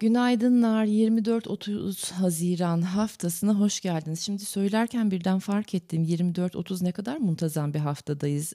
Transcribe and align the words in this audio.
Günaydınlar 0.00 0.84
24-30 0.86 2.12
Haziran 2.12 2.82
haftasına 2.82 3.54
hoş 3.54 3.80
geldiniz. 3.80 4.20
Şimdi 4.20 4.44
söylerken 4.44 5.10
birden 5.10 5.38
fark 5.38 5.74
ettim 5.74 6.04
24-30 6.04 6.84
ne 6.84 6.92
kadar 6.92 7.16
muntazam 7.16 7.74
bir 7.74 7.78
haftadayız. 7.78 8.54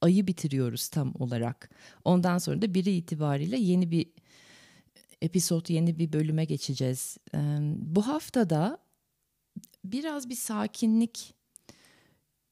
Ayı 0.00 0.26
bitiriyoruz 0.26 0.88
tam 0.88 1.14
olarak. 1.18 1.70
Ondan 2.04 2.38
sonra 2.38 2.62
da 2.62 2.74
biri 2.74 2.90
itibariyle 2.90 3.58
yeni 3.58 3.90
bir 3.90 4.06
episod, 5.22 5.68
yeni 5.68 5.98
bir 5.98 6.12
bölüme 6.12 6.44
geçeceğiz. 6.44 7.18
Bu 7.76 8.06
haftada 8.06 8.78
biraz 9.84 10.28
bir 10.28 10.36
sakinlik, 10.36 11.34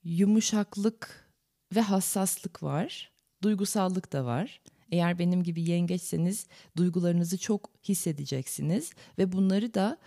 yumuşaklık 0.05 1.31
ve 1.75 1.81
hassaslık 1.81 2.63
var. 2.63 3.13
Duygusallık 3.43 4.13
da 4.13 4.25
var. 4.25 4.61
Eğer 4.93 5.19
benim 5.19 5.43
gibi 5.43 5.71
yengeçseniz 5.71 6.47
duygularınızı 6.77 7.39
çok 7.39 7.71
hissedeceksiniz 7.89 8.93
ve 9.19 9.33
bunları 9.33 9.75
da 9.75 9.99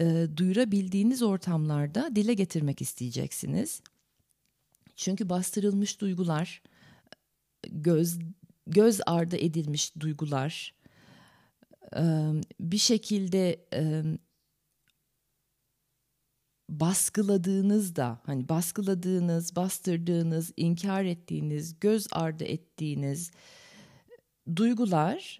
e, 0.00 0.26
duyurabildiğiniz 0.36 1.22
ortamlarda 1.22 2.16
dile 2.16 2.34
getirmek 2.34 2.82
isteyeceksiniz. 2.82 3.80
Çünkü 4.96 5.28
bastırılmış 5.28 6.00
duygular, 6.00 6.62
göz 7.70 8.18
göz 8.66 9.00
ardı 9.06 9.36
edilmiş 9.36 9.96
duygular, 10.00 10.74
e, 11.96 12.02
bir 12.60 12.78
şekilde 12.78 13.66
e, 13.74 14.02
baskıladığınızda 16.68 18.20
hani 18.26 18.48
baskıladığınız, 18.48 19.56
bastırdığınız, 19.56 20.52
inkar 20.56 21.04
ettiğiniz, 21.04 21.80
göz 21.80 22.06
ardı 22.12 22.44
ettiğiniz 22.44 23.30
duygular 24.56 25.38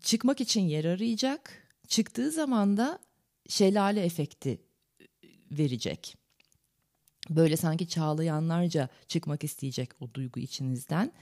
çıkmak 0.00 0.40
için 0.40 0.60
yer 0.60 0.84
arayacak. 0.84 1.68
Çıktığı 1.88 2.30
zaman 2.30 2.76
da 2.76 2.98
şelale 3.48 4.04
efekti 4.04 4.60
verecek. 5.50 6.16
Böyle 7.30 7.56
sanki 7.56 7.88
çağlayanlarca 7.88 8.88
çıkmak 9.08 9.44
isteyecek 9.44 9.90
o 10.00 10.14
duygu 10.14 10.40
içinizden. 10.40 11.12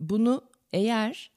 Bunu 0.00 0.44
eğer 0.72 1.30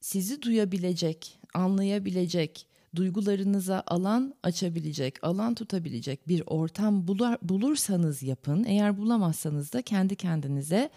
sizi 0.00 0.42
duyabilecek, 0.42 1.38
anlayabilecek, 1.54 2.66
duygularınıza 2.96 3.82
alan 3.86 4.34
açabilecek, 4.42 5.24
alan 5.24 5.54
tutabilecek 5.54 6.28
bir 6.28 6.42
ortam 6.46 7.08
bulur, 7.08 7.36
bulursanız 7.42 8.22
yapın. 8.22 8.64
Eğer 8.64 8.98
bulamazsanız 8.98 9.72
da 9.72 9.82
kendi 9.82 10.16
kendinize 10.16 10.90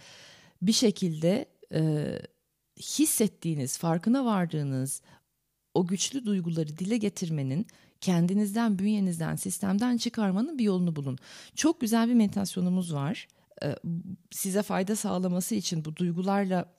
bir 0.62 0.74
şekilde 0.74 1.46
e, 1.74 2.12
hissettiğiniz, 2.80 3.78
farkına 3.78 4.26
vardığınız 4.26 5.02
o 5.74 5.88
güçlü 5.88 6.26
duyguları 6.26 6.78
dile 6.78 6.98
getirmenin 6.98 7.68
kendinizden, 8.02 8.80
bünyenizden, 8.80 9.36
sistemden 9.36 9.98
çıkarmanın 9.98 10.60
bir 10.60 10.64
yolunu 10.64 10.96
bulun. 10.96 11.18
Çok 11.56 11.82
güzel 11.82 12.10
bir 12.10 12.14
meditasyonumuz 12.14 12.94
var. 12.94 13.28
E, 13.64 13.76
size 14.32 14.64
fayda 14.64 14.96
sağlaması 14.96 15.56
için 15.56 15.86
bu 15.86 15.96
duygularla 15.96 16.74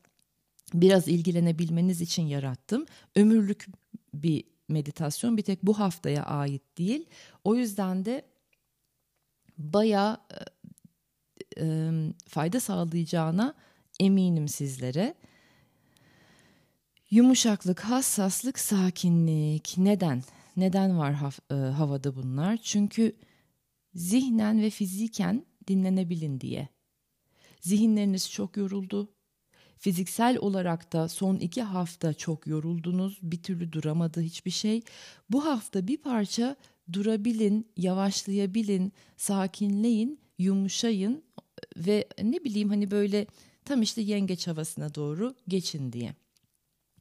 biraz 0.75 1.09
ilgilenebilmeniz 1.09 2.01
için 2.01 2.23
yarattım. 2.23 2.87
Ömürlük 3.17 3.67
bir 4.15 4.45
meditasyon 4.69 5.37
bir 5.37 5.43
tek 5.43 5.63
bu 5.63 5.79
haftaya 5.79 6.23
ait 6.23 6.79
değil. 6.79 7.07
O 7.45 7.55
yüzden 7.55 8.05
de 8.05 8.25
bayağı 9.59 10.19
e, 11.57 11.65
e, 11.65 11.91
fayda 12.29 12.61
sağlayacağına 12.61 13.55
eminim 14.05 14.49
sizlere. 14.49 15.15
Yumuşaklık, 17.11 17.81
hassaslık, 17.81 18.59
sakinlik. 18.59 19.75
Neden? 19.79 20.23
Neden 20.57 20.99
var 20.99 21.15
hav- 21.15 21.69
e, 21.69 21.73
havada 21.73 22.17
bunlar? 22.17 22.57
Çünkü 22.57 23.17
zihnen 23.95 24.63
ve 24.63 24.71
fiziken 24.71 25.47
dinlenebilin 25.69 26.41
diye. 26.41 26.69
Zihinleriniz 27.61 28.31
çok 28.31 28.57
yoruldu. 28.57 29.13
Fiziksel 29.79 30.39
olarak 30.39 30.93
da 30.93 31.09
son 31.09 31.37
iki 31.37 31.63
hafta 31.63 32.15
çok 32.15 32.47
yoruldunuz. 32.47 33.19
Bir 33.23 33.43
türlü 33.43 33.73
duramadı 33.73 34.21
hiçbir 34.21 34.51
şey. 34.51 34.83
Bu 35.31 35.45
hafta 35.45 35.89
bir 35.89 35.97
parça 35.97 36.57
durabilin, 36.93 37.69
yavaşlayabilin, 37.77 38.93
sakinleyin, 39.17 40.21
yumuşayın 40.39 41.25
ve 41.77 42.09
ne 42.23 42.45
bileyim 42.45 42.69
hani 42.69 42.91
böyle 42.91 43.27
tam 43.65 43.83
işte 43.83 44.01
yengeç 44.01 44.47
havasına 44.47 44.95
doğru 44.95 45.35
geçin 45.49 45.93
diye. 45.93 46.15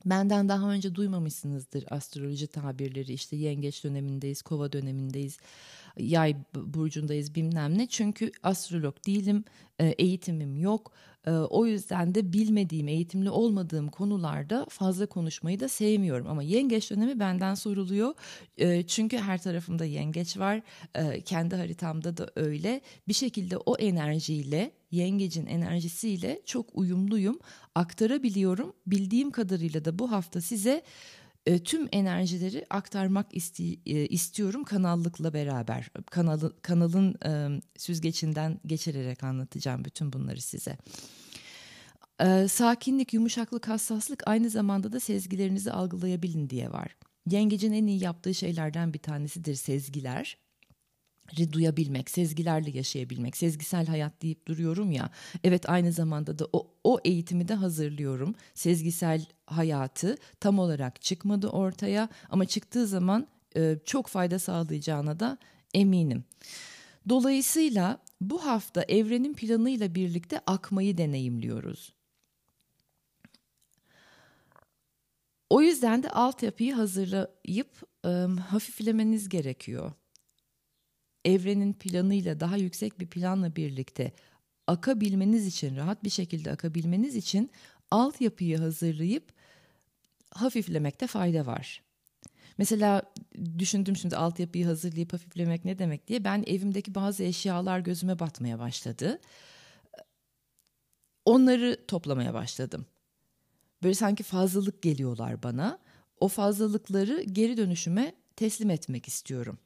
Benden 0.06 0.50
daha 0.50 0.72
önce 0.72 0.96
duymamışsınızdır 0.96 1.86
astroloji 1.90 2.48
tabirleri 2.48 3.14
işte 3.14 3.36
yengeç 3.36 3.84
dönemindeyiz, 3.84 4.42
kova 4.42 4.72
dönemindeyiz, 4.72 5.38
yay 5.98 6.36
burcundayız 6.56 7.36
bilmem 7.36 7.78
ne. 7.78 7.88
Çünkü 7.88 8.32
astrolog 8.44 8.96
değilim, 9.08 9.44
e, 9.80 9.88
eğitimim 9.88 10.58
yok. 10.58 10.92
E, 11.28 11.32
o 11.32 11.66
yüzden 11.66 12.16
de 12.16 12.34
bilmediğim, 12.34 12.88
eğitimli 12.88 13.30
olmadığım 13.30 13.90
konularda 13.90 14.66
fazla 14.70 15.06
konuşmayı 15.06 15.60
da 15.60 15.70
sevmiyorum. 15.70 16.28
Ama 16.28 16.44
yengeç 16.44 16.92
dönemi 16.92 17.20
benden 17.20 17.56
soruluyor. 17.56 18.14
E, 18.58 18.84
çünkü 18.84 19.18
her 19.18 19.42
tarafımda 19.42 19.86
yengeç 19.86 20.38
var. 20.38 20.62
Kendi 21.26 21.56
haritamda 21.56 22.18
da 22.18 22.32
öyle. 22.36 22.82
Bir 23.08 23.14
şekilde 23.14 23.58
o 23.58 23.78
enerjiyle 23.78 24.72
yengecin 24.92 25.46
enerjisiyle 25.46 26.42
çok 26.46 26.70
uyumluyum. 26.74 27.40
Aktarabiliyorum. 27.76 28.74
Bildiğim 28.88 29.32
kadarıyla 29.32 29.86
da 29.86 30.00
bu 30.00 30.12
hafta 30.12 30.42
size 30.42 30.84
e, 31.46 31.64
tüm 31.64 31.88
enerjileri 31.92 32.66
aktarmak 32.70 33.28
isti, 33.32 33.80
e, 33.86 34.08
istiyorum 34.08 34.64
kanallıkla 34.64 35.34
beraber. 35.34 35.90
Kanalı, 36.12 36.62
kanalın 36.62 37.16
e, 37.26 37.62
süzgecinden 37.78 38.60
geçirerek 38.66 39.24
anlatacağım 39.24 39.86
bütün 39.86 40.14
bunları 40.14 40.42
size. 40.42 40.78
E, 42.20 42.48
sakinlik, 42.48 43.14
yumuşaklık, 43.14 43.68
hassaslık 43.68 44.24
aynı 44.26 44.50
zamanda 44.50 44.92
da 44.92 45.00
sezgilerinizi 45.00 45.72
algılayabilin 45.72 46.50
diye 46.50 46.72
var. 46.72 46.96
Yengecin 47.30 47.72
en 47.72 47.88
iyi 47.88 48.04
yaptığı 48.04 48.34
şeylerden 48.34 48.94
bir 48.94 49.00
tanesidir 49.00 49.56
sezgiler 49.56 50.38
duyabilmek, 51.52 52.10
sezgilerle 52.10 52.78
yaşayabilmek, 52.78 53.38
sezgisel 53.38 53.88
hayat 53.88 54.22
deyip 54.22 54.48
duruyorum 54.48 54.92
ya. 54.92 55.10
Evet 55.44 55.70
aynı 55.70 55.92
zamanda 55.92 56.40
da 56.40 56.48
o, 56.54 56.68
o 56.84 57.00
eğitimi 57.06 57.48
de 57.48 57.54
hazırlıyorum. 57.54 58.36
Sezgisel 58.54 59.26
hayatı 59.46 60.18
tam 60.40 60.60
olarak 60.60 61.02
çıkmadı 61.02 61.48
ortaya 61.48 62.10
ama 62.30 62.46
çıktığı 62.46 62.88
zaman 62.88 63.28
e, 63.56 63.78
çok 63.86 64.08
fayda 64.08 64.40
sağlayacağına 64.40 65.20
da 65.20 65.38
eminim. 65.74 66.24
Dolayısıyla 67.10 67.98
bu 68.22 68.46
hafta 68.46 68.84
evrenin 68.84 69.34
planıyla 69.34 69.96
birlikte 69.96 70.40
akmayı 70.40 70.98
deneyimliyoruz. 70.98 71.94
O 75.50 75.62
yüzden 75.62 76.04
de 76.04 76.10
altyapıyı 76.10 76.74
hazırlayıp 76.74 77.84
e, 78.06 78.10
hafiflemeniz 78.50 79.30
gerekiyor 79.30 79.92
evrenin 81.26 81.74
planıyla 81.74 82.40
daha 82.40 82.58
yüksek 82.58 83.00
bir 83.00 83.08
planla 83.08 83.56
birlikte 83.56 84.12
akabilmeniz 84.68 85.48
için, 85.48 85.76
rahat 85.76 86.04
bir 86.04 86.10
şekilde 86.10 86.52
akabilmeniz 86.52 87.16
için 87.16 87.52
altyapıyı 87.92 88.58
hazırlayıp 88.58 89.34
hafiflemekte 90.32 91.08
fayda 91.08 91.46
var. 91.46 91.82
Mesela 92.58 93.02
düşündüm 93.58 93.96
şimdi 93.96 94.16
altyapıyı 94.16 94.66
hazırlayıp 94.66 95.14
hafiflemek 95.14 95.66
ne 95.66 95.80
demek 95.80 96.08
diye. 96.08 96.24
Ben 96.24 96.44
evimdeki 96.48 96.96
bazı 96.96 97.24
eşyalar 97.24 97.80
gözüme 97.80 98.20
batmaya 98.20 98.60
başladı. 98.60 99.20
Onları 101.26 101.78
toplamaya 101.88 102.34
başladım. 102.34 102.86
Böyle 103.84 103.94
sanki 103.94 104.24
fazlalık 104.24 104.82
geliyorlar 104.82 105.44
bana. 105.44 105.80
O 106.20 106.28
fazlalıkları 106.28 107.24
geri 107.24 107.58
dönüşüme 107.58 108.16
teslim 108.36 108.70
etmek 108.70 109.08
istiyorum 109.08 109.58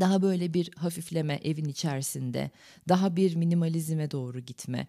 daha 0.00 0.22
böyle 0.22 0.54
bir 0.54 0.70
hafifleme 0.76 1.40
evin 1.44 1.64
içerisinde, 1.64 2.50
daha 2.88 3.16
bir 3.16 3.36
minimalizme 3.36 4.10
doğru 4.10 4.40
gitme. 4.40 4.86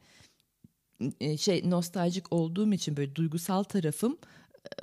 E, 1.20 1.38
şey 1.38 1.70
nostaljik 1.70 2.34
olduğum 2.34 2.74
için 2.74 2.98
böyle 2.98 3.16
duygusal 3.16 3.64
tarafım 3.64 4.18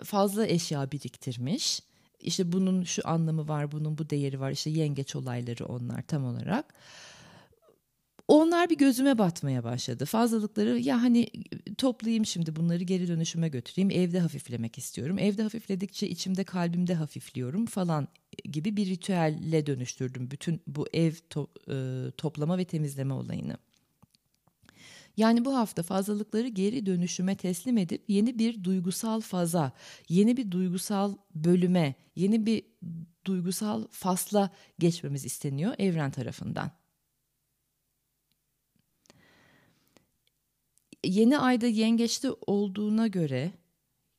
e, 0.00 0.04
fazla 0.04 0.46
eşya 0.46 0.92
biriktirmiş. 0.92 1.80
İşte 2.20 2.52
bunun 2.52 2.82
şu 2.82 3.02
anlamı 3.04 3.48
var, 3.48 3.72
bunun 3.72 3.98
bu 3.98 4.10
değeri 4.10 4.40
var. 4.40 4.50
İşte 4.50 4.70
yengeç 4.70 5.16
olayları 5.16 5.66
onlar 5.66 6.02
tam 6.02 6.24
olarak. 6.24 6.74
Onlar 8.28 8.70
bir 8.70 8.78
gözüme 8.78 9.18
batmaya 9.18 9.64
başladı. 9.64 10.04
Fazlalıkları 10.04 10.78
ya 10.78 11.02
hani 11.02 11.30
toplayayım 11.78 12.26
şimdi 12.26 12.56
bunları 12.56 12.82
geri 12.84 13.08
dönüşüme 13.08 13.48
götüreyim. 13.48 13.90
Evde 13.90 14.20
hafiflemek 14.20 14.78
istiyorum. 14.78 15.18
Evde 15.18 15.42
hafifledikçe 15.42 16.08
içimde 16.08 16.44
kalbimde 16.44 16.94
hafifliyorum 16.94 17.66
falan 17.66 18.08
gibi 18.44 18.76
bir 18.76 18.86
ritüelle 18.86 19.66
dönüştürdüm 19.66 20.30
bütün 20.30 20.60
bu 20.66 20.86
ev 20.92 21.12
to- 21.12 21.48
e, 22.08 22.10
toplama 22.10 22.58
ve 22.58 22.64
temizleme 22.64 23.14
olayını. 23.14 23.56
Yani 25.16 25.44
bu 25.44 25.56
hafta 25.56 25.82
fazlalıkları 25.82 26.48
geri 26.48 26.86
dönüşüme 26.86 27.36
teslim 27.36 27.78
edip 27.78 28.04
yeni 28.08 28.38
bir 28.38 28.64
duygusal 28.64 29.20
faza, 29.20 29.72
yeni 30.08 30.36
bir 30.36 30.50
duygusal 30.50 31.14
bölüme, 31.34 31.94
yeni 32.16 32.46
bir 32.46 32.62
duygusal 33.24 33.86
fasla 33.90 34.50
geçmemiz 34.78 35.24
isteniyor 35.24 35.74
evren 35.78 36.10
tarafından. 36.10 36.70
Yeni 41.04 41.38
ayda 41.38 41.66
yengeçte 41.66 42.30
olduğuna 42.46 43.06
göre 43.06 43.52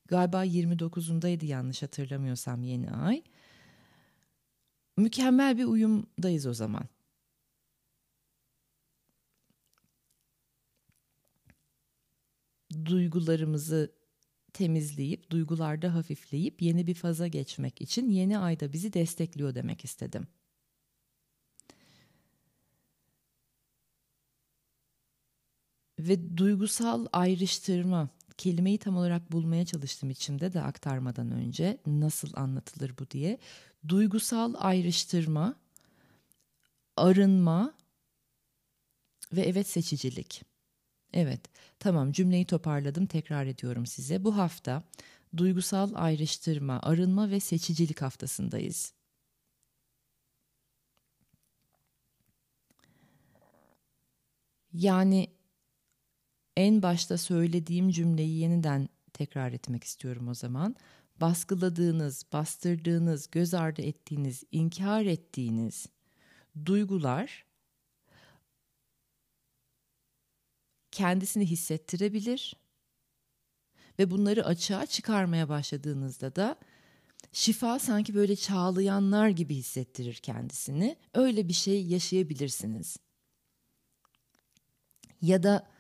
galiba 0.08 0.46
29'undaydı 0.46 1.46
yanlış 1.46 1.84
hatırlamıyorsam 1.84 2.64
yeni 2.64 2.92
ay. 2.92 3.24
Mükemmel 4.98 5.58
bir 5.58 5.66
uyumdayız 5.66 6.46
o 6.46 6.54
zaman. 6.54 6.84
Duygularımızı 12.86 13.92
temizleyip, 14.54 15.30
duygularda 15.32 15.96
hafifleyip 15.96 16.62
yeni 16.62 16.88
bir 16.88 16.94
faza 16.94 17.28
geçmek 17.28 17.82
için 17.82 18.10
yeni 18.10 18.38
ayda 18.38 18.74
bizi 18.74 18.94
destekliyor 18.94 19.56
demek 19.56 19.86
istedim. 19.86 20.28
Ve 26.00 26.38
duygusal 26.38 27.06
ayrıştırma 27.14 28.10
kelimeyi 28.38 28.78
tam 28.78 28.98
olarak 28.98 29.32
bulmaya 29.32 29.66
çalıştım 29.66 30.10
içimde 30.10 30.54
de 30.54 30.62
aktarmadan 30.62 31.32
önce 31.32 31.78
nasıl 31.86 32.32
anlatılır 32.36 32.94
bu 33.00 33.12
diye. 33.12 33.38
Duygusal 33.88 34.54
ayrıştırma, 34.58 35.56
arınma 36.98 37.74
ve 39.34 39.42
evet 39.42 39.68
seçicilik. 39.68 40.44
Evet, 41.14 41.42
tamam 41.80 42.12
cümleyi 42.12 42.46
toparladım 42.46 43.06
tekrar 43.06 43.46
ediyorum 43.46 43.86
size. 43.86 44.24
Bu 44.24 44.38
hafta 44.38 44.84
duygusal 45.38 45.92
ayrıştırma, 45.96 46.80
arınma 46.84 47.32
ve 47.32 47.40
seçicilik 47.40 48.02
haftasındayız. 48.02 48.94
Yani 54.74 55.28
en 56.60 56.82
başta 56.82 57.18
söylediğim 57.18 57.90
cümleyi 57.90 58.40
yeniden 58.40 58.90
tekrar 59.14 59.52
etmek 59.52 59.84
istiyorum 59.84 60.28
o 60.28 60.34
zaman. 60.34 60.76
Baskıladığınız, 61.22 62.26
bastırdığınız, 62.34 63.32
göz 63.32 63.54
ardı 63.54 63.82
ettiğiniz, 63.82 64.44
inkar 64.52 65.06
ettiğiniz 65.06 65.88
duygular 66.66 67.46
kendisini 70.92 71.46
hissettirebilir 71.46 72.56
ve 74.00 74.12
bunları 74.12 74.46
açığa 74.46 74.86
çıkarmaya 74.86 75.50
başladığınızda 75.50 76.36
da 76.36 76.56
şifa 77.32 77.80
sanki 77.80 78.16
böyle 78.16 78.36
çağlayanlar 78.36 79.30
gibi 79.30 79.56
hissettirir 79.56 80.14
kendisini. 80.14 80.98
Öyle 81.14 81.48
bir 81.48 81.54
şey 81.54 81.86
yaşayabilirsiniz. 81.86 82.98
Ya 85.22 85.44
da 85.44 85.79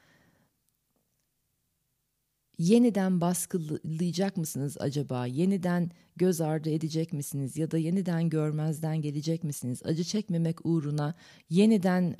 yeniden 2.59 3.21
baskılayacak 3.21 4.37
mısınız 4.37 4.77
acaba? 4.79 5.25
Yeniden 5.25 5.91
göz 6.15 6.41
ardı 6.41 6.69
edecek 6.69 7.13
misiniz 7.13 7.57
ya 7.57 7.71
da 7.71 7.77
yeniden 7.77 8.29
görmezden 8.29 9.01
gelecek 9.01 9.43
misiniz? 9.43 9.81
Acı 9.85 10.03
çekmemek 10.03 10.65
uğruna 10.65 11.15
yeniden 11.49 12.15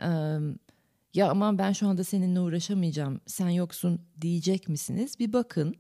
ya 1.13 1.30
aman 1.30 1.57
ben 1.57 1.71
şu 1.71 1.88
anda 1.88 2.03
seninle 2.03 2.39
uğraşamayacağım 2.39 3.21
sen 3.25 3.50
yoksun 3.50 4.01
diyecek 4.21 4.69
misiniz? 4.69 5.19
Bir 5.19 5.33
bakın. 5.33 5.75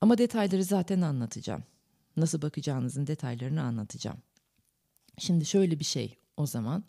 Ama 0.00 0.18
detayları 0.18 0.64
zaten 0.64 1.00
anlatacağım. 1.00 1.64
Nasıl 2.16 2.42
bakacağınızın 2.42 3.06
detaylarını 3.06 3.62
anlatacağım. 3.62 4.18
Şimdi 5.18 5.46
şöyle 5.46 5.78
bir 5.78 5.84
şey 5.84 6.18
o 6.36 6.46
zaman. 6.46 6.84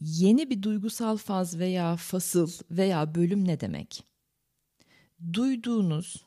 Yeni 0.00 0.50
bir 0.50 0.62
duygusal 0.62 1.16
faz 1.16 1.58
veya 1.58 1.96
fasıl 1.96 2.50
veya 2.70 3.14
bölüm 3.14 3.48
ne 3.48 3.60
demek? 3.60 4.04
Duyduğunuz 5.32 6.26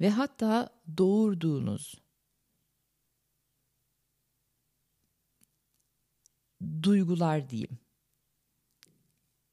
ve 0.00 0.10
hatta 0.10 0.70
doğurduğunuz 0.98 1.94
duygular 6.82 7.50
diyeyim. 7.50 7.78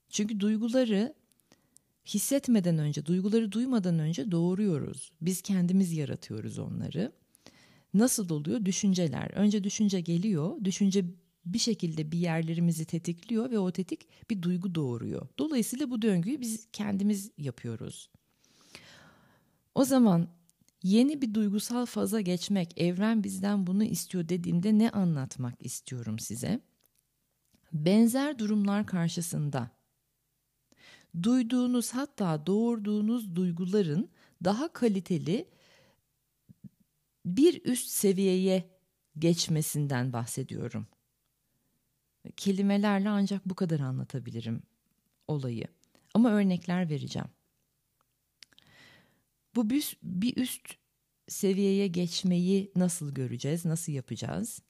Çünkü 0.09 0.39
duyguları 0.39 1.13
hissetmeden 2.05 2.77
önce, 2.77 3.05
duyguları 3.05 3.51
duymadan 3.51 3.99
önce 3.99 4.31
doğuruyoruz. 4.31 5.11
Biz 5.21 5.41
kendimiz 5.41 5.93
yaratıyoruz 5.93 6.59
onları. 6.59 7.11
Nasıl 7.93 8.29
oluyor? 8.29 8.65
Düşünceler. 8.65 9.31
Önce 9.31 9.63
düşünce 9.63 10.01
geliyor. 10.01 10.65
Düşünce 10.65 11.05
bir 11.45 11.59
şekilde 11.59 12.11
bir 12.11 12.17
yerlerimizi 12.17 12.85
tetikliyor 12.85 13.51
ve 13.51 13.59
o 13.59 13.71
tetik 13.71 14.07
bir 14.29 14.41
duygu 14.41 14.75
doğuruyor. 14.75 15.27
Dolayısıyla 15.37 15.89
bu 15.89 16.01
döngüyü 16.01 16.41
biz 16.41 16.67
kendimiz 16.73 17.31
yapıyoruz. 17.37 18.09
O 19.75 19.85
zaman 19.85 20.27
yeni 20.83 21.21
bir 21.21 21.33
duygusal 21.33 21.85
faza 21.85 22.21
geçmek, 22.21 22.81
evren 22.81 23.23
bizden 23.23 23.67
bunu 23.67 23.83
istiyor 23.83 24.29
dediğimde 24.29 24.77
ne 24.77 24.89
anlatmak 24.89 25.65
istiyorum 25.65 26.19
size? 26.19 26.61
benzer 27.73 28.39
durumlar 28.39 28.87
karşısında 28.87 29.71
duyduğunuz 31.23 31.91
hatta 31.91 32.45
doğurduğunuz 32.45 33.35
duyguların 33.35 34.09
daha 34.43 34.73
kaliteli 34.73 35.49
bir 37.25 37.65
üst 37.65 37.87
seviyeye 37.89 38.69
geçmesinden 39.19 40.13
bahsediyorum. 40.13 40.87
Kelimelerle 42.37 43.09
ancak 43.09 43.45
bu 43.45 43.55
kadar 43.55 43.79
anlatabilirim 43.79 44.63
olayı. 45.27 45.65
Ama 46.13 46.31
örnekler 46.31 46.89
vereceğim. 46.89 47.27
Bu 49.55 49.69
bir 50.03 50.37
üst 50.37 50.75
seviyeye 51.27 51.87
geçmeyi 51.87 52.71
nasıl 52.75 53.13
göreceğiz, 53.13 53.65
nasıl 53.65 53.91
yapacağız? 53.93 54.61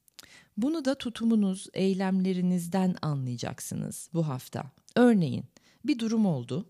Bunu 0.57 0.85
da 0.85 0.95
tutumunuz, 0.97 1.67
eylemlerinizden 1.73 2.95
anlayacaksınız 3.01 4.09
bu 4.13 4.27
hafta. 4.27 4.71
Örneğin 4.95 5.45
bir 5.85 5.99
durum 5.99 6.25
oldu. 6.25 6.69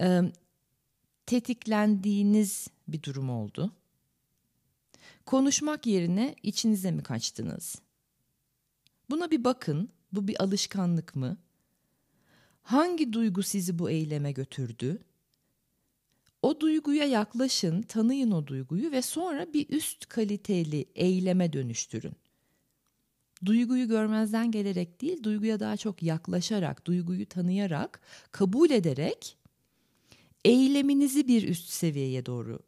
Ee, 0.00 0.22
tetiklendiğiniz 1.26 2.68
bir 2.88 3.02
durum 3.02 3.30
oldu. 3.30 3.72
Konuşmak 5.26 5.86
yerine 5.86 6.36
içinize 6.42 6.90
mi 6.90 7.02
kaçtınız? 7.02 7.76
Buna 9.12 9.30
bir 9.30 9.44
bakın. 9.44 9.88
Bu 10.12 10.28
bir 10.28 10.42
alışkanlık 10.42 11.16
mı? 11.16 11.36
Hangi 12.62 13.12
duygu 13.12 13.42
sizi 13.42 13.78
bu 13.78 13.90
eyleme 13.90 14.32
götürdü? 14.32 14.98
O 16.42 16.60
duyguya 16.60 17.04
yaklaşın, 17.04 17.82
tanıyın 17.82 18.30
o 18.30 18.46
duyguyu 18.46 18.92
ve 18.92 19.02
sonra 19.02 19.52
bir 19.52 19.68
üst 19.68 20.06
kaliteli 20.06 20.86
eyleme 20.94 21.52
dönüştürün 21.52 22.12
duyguyu 23.44 23.88
görmezden 23.88 24.50
gelerek 24.50 25.00
değil, 25.00 25.22
duyguya 25.22 25.60
daha 25.60 25.76
çok 25.76 26.02
yaklaşarak, 26.02 26.86
duyguyu 26.86 27.26
tanıyarak, 27.26 28.00
kabul 28.30 28.70
ederek 28.70 29.36
eyleminizi 30.44 31.28
bir 31.28 31.48
üst 31.48 31.68
seviyeye 31.68 32.26
doğru 32.26 32.58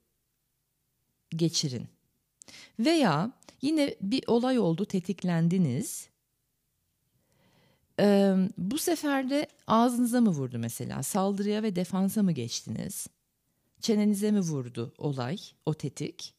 geçirin. 1.30 1.88
Veya 2.78 3.32
yine 3.62 3.94
bir 4.00 4.24
olay 4.26 4.58
oldu, 4.58 4.84
tetiklendiniz. 4.84 6.13
Ee, 8.00 8.34
bu 8.58 8.78
sefer 8.78 9.30
de 9.30 9.46
ağzınıza 9.66 10.20
mı 10.20 10.30
vurdu 10.30 10.58
mesela? 10.58 11.02
Saldırıya 11.02 11.62
ve 11.62 11.76
defansa 11.76 12.22
mı 12.22 12.32
geçtiniz? 12.32 13.06
Çenenize 13.80 14.30
mi 14.30 14.40
vurdu 14.40 14.94
olay, 14.98 15.38
o 15.66 15.74
tetik? 15.74 16.34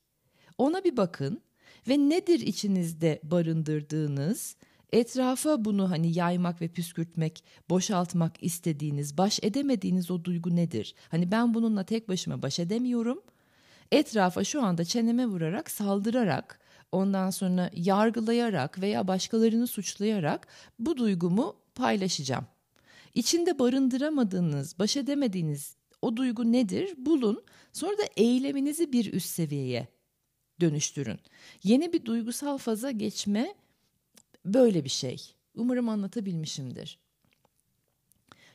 Ona 0.57 0.83
bir 0.83 0.97
bakın 0.97 1.41
ve 1.87 1.97
nedir 1.97 2.39
içinizde 2.39 3.19
barındırdığınız, 3.23 4.55
etrafa 4.93 5.65
bunu 5.65 5.91
hani 5.91 6.17
yaymak 6.17 6.61
ve 6.61 6.67
püskürtmek, 6.67 7.43
boşaltmak 7.69 8.43
istediğiniz, 8.43 9.17
baş 9.17 9.39
edemediğiniz 9.43 10.11
o 10.11 10.23
duygu 10.23 10.55
nedir? 10.55 10.95
Hani 11.09 11.31
ben 11.31 11.53
bununla 11.53 11.83
tek 11.83 12.09
başıma 12.09 12.41
baş 12.41 12.59
edemiyorum. 12.59 13.21
Etrafa 13.91 14.43
şu 14.43 14.63
anda 14.63 14.85
çeneme 14.85 15.25
vurarak, 15.25 15.71
saldırarak, 15.71 16.59
ondan 16.95 17.29
sonra 17.29 17.69
yargılayarak 17.73 18.81
veya 18.81 19.07
başkalarını 19.07 19.67
suçlayarak 19.67 20.47
bu 20.79 20.97
duygumu 20.97 21.55
paylaşacağım. 21.75 22.45
İçinde 23.13 23.59
barındıramadığınız, 23.59 24.79
baş 24.79 24.97
edemediğiniz 24.97 25.75
o 26.01 26.17
duygu 26.17 26.51
nedir? 26.51 26.93
Bulun. 26.97 27.43
Sonra 27.73 27.97
da 27.97 28.03
eyleminizi 28.17 28.93
bir 28.93 29.13
üst 29.13 29.29
seviyeye 29.29 29.87
dönüştürün. 30.61 31.19
Yeni 31.63 31.93
bir 31.93 32.05
duygusal 32.05 32.57
faza 32.57 32.91
geçme 32.91 33.55
böyle 34.45 34.83
bir 34.83 34.89
şey. 34.89 35.33
Umarım 35.55 35.89
anlatabilmişimdir. 35.89 36.99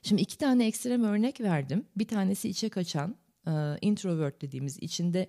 Şimdi 0.03 0.23
iki 0.23 0.39
tane 0.39 0.67
ekstrem 0.67 1.05
örnek 1.05 1.41
verdim. 1.41 1.85
Bir 1.97 2.09
tanesi 2.09 2.49
içe 2.49 2.69
kaçan, 2.69 3.17
e, 3.47 3.51
introvert 3.81 4.43
dediğimiz 4.43 4.79
içinde 4.79 5.29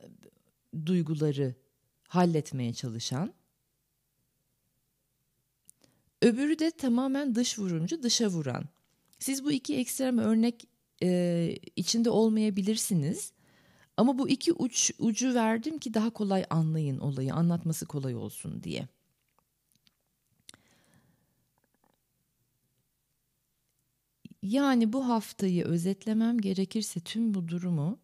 e, 0.00 0.06
duyguları 0.86 1.54
halletmeye 2.10 2.72
çalışan. 2.72 3.34
Öbürü 6.22 6.58
de 6.58 6.70
tamamen 6.70 7.34
dış 7.34 7.58
vurumcu, 7.58 8.02
dışa 8.02 8.28
vuran. 8.28 8.64
Siz 9.18 9.44
bu 9.44 9.52
iki 9.52 9.76
ekstrem 9.76 10.18
örnek 10.18 10.68
e, 11.02 11.58
içinde 11.76 12.10
olmayabilirsiniz. 12.10 13.32
Ama 13.96 14.18
bu 14.18 14.28
iki 14.28 14.52
uç 14.52 14.90
ucu 14.98 15.34
verdim 15.34 15.78
ki 15.78 15.94
daha 15.94 16.10
kolay 16.10 16.44
anlayın 16.50 16.98
olayı, 16.98 17.34
anlatması 17.34 17.86
kolay 17.86 18.16
olsun 18.16 18.62
diye. 18.62 18.88
Yani 24.42 24.92
bu 24.92 25.08
haftayı 25.08 25.64
özetlemem 25.64 26.38
gerekirse 26.38 27.00
tüm 27.00 27.34
bu 27.34 27.48
durumu 27.48 27.98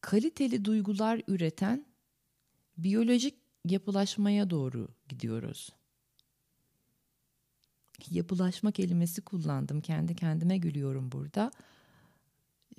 kaliteli 0.00 0.64
duygular 0.64 1.22
üreten 1.28 1.86
biyolojik 2.78 3.34
yapılaşmaya 3.64 4.50
doğru 4.50 4.88
gidiyoruz. 5.08 5.70
Yapılaşma 8.10 8.72
kelimesi 8.72 9.22
kullandım. 9.22 9.80
Kendi 9.80 10.16
kendime 10.16 10.58
gülüyorum 10.58 11.12
burada. 11.12 11.50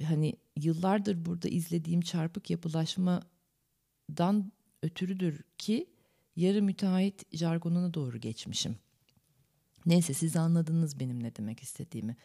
Hani 0.04 0.34
yıllardır 0.56 1.26
burada 1.26 1.50
izlediğim 1.50 2.02
çarpık 2.02 2.50
yapılaşmadan 2.50 4.52
ötürüdür 4.84 5.44
ki 5.58 5.90
yarı 6.36 6.62
müteahhit 6.62 7.36
jargonuna 7.36 7.94
doğru 7.94 8.18
geçmişim. 8.18 8.76
Neyse 9.86 10.14
siz 10.14 10.36
anladınız 10.36 11.00
benim 11.00 11.24
ne 11.24 11.36
demek 11.36 11.60
istediğimi. 11.60 12.16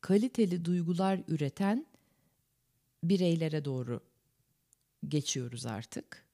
Kaliteli 0.00 0.64
duygular 0.64 1.20
üreten 1.28 1.86
bireylere 3.04 3.64
doğru 3.64 4.00
geçiyoruz 5.08 5.66
artık. 5.66 6.26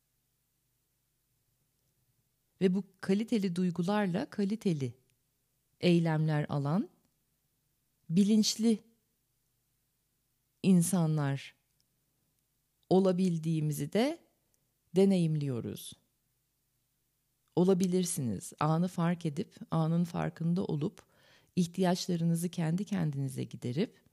Ve 2.60 2.74
bu 2.74 2.84
kaliteli 3.00 3.56
duygularla 3.56 4.30
kaliteli 4.30 4.94
eylemler 5.80 6.46
alan 6.48 6.88
bilinçli 8.10 8.84
insanlar 10.62 11.54
olabildiğimizi 12.90 13.92
de 13.92 14.18
deneyimliyoruz. 14.96 15.92
Olabilirsiniz. 17.56 18.52
Anı 18.60 18.88
fark 18.88 19.26
edip, 19.26 19.54
anın 19.70 20.04
farkında 20.04 20.64
olup 20.64 21.02
ihtiyaçlarınızı 21.56 22.48
kendi 22.48 22.84
kendinize 22.84 23.44
giderip 23.44 24.05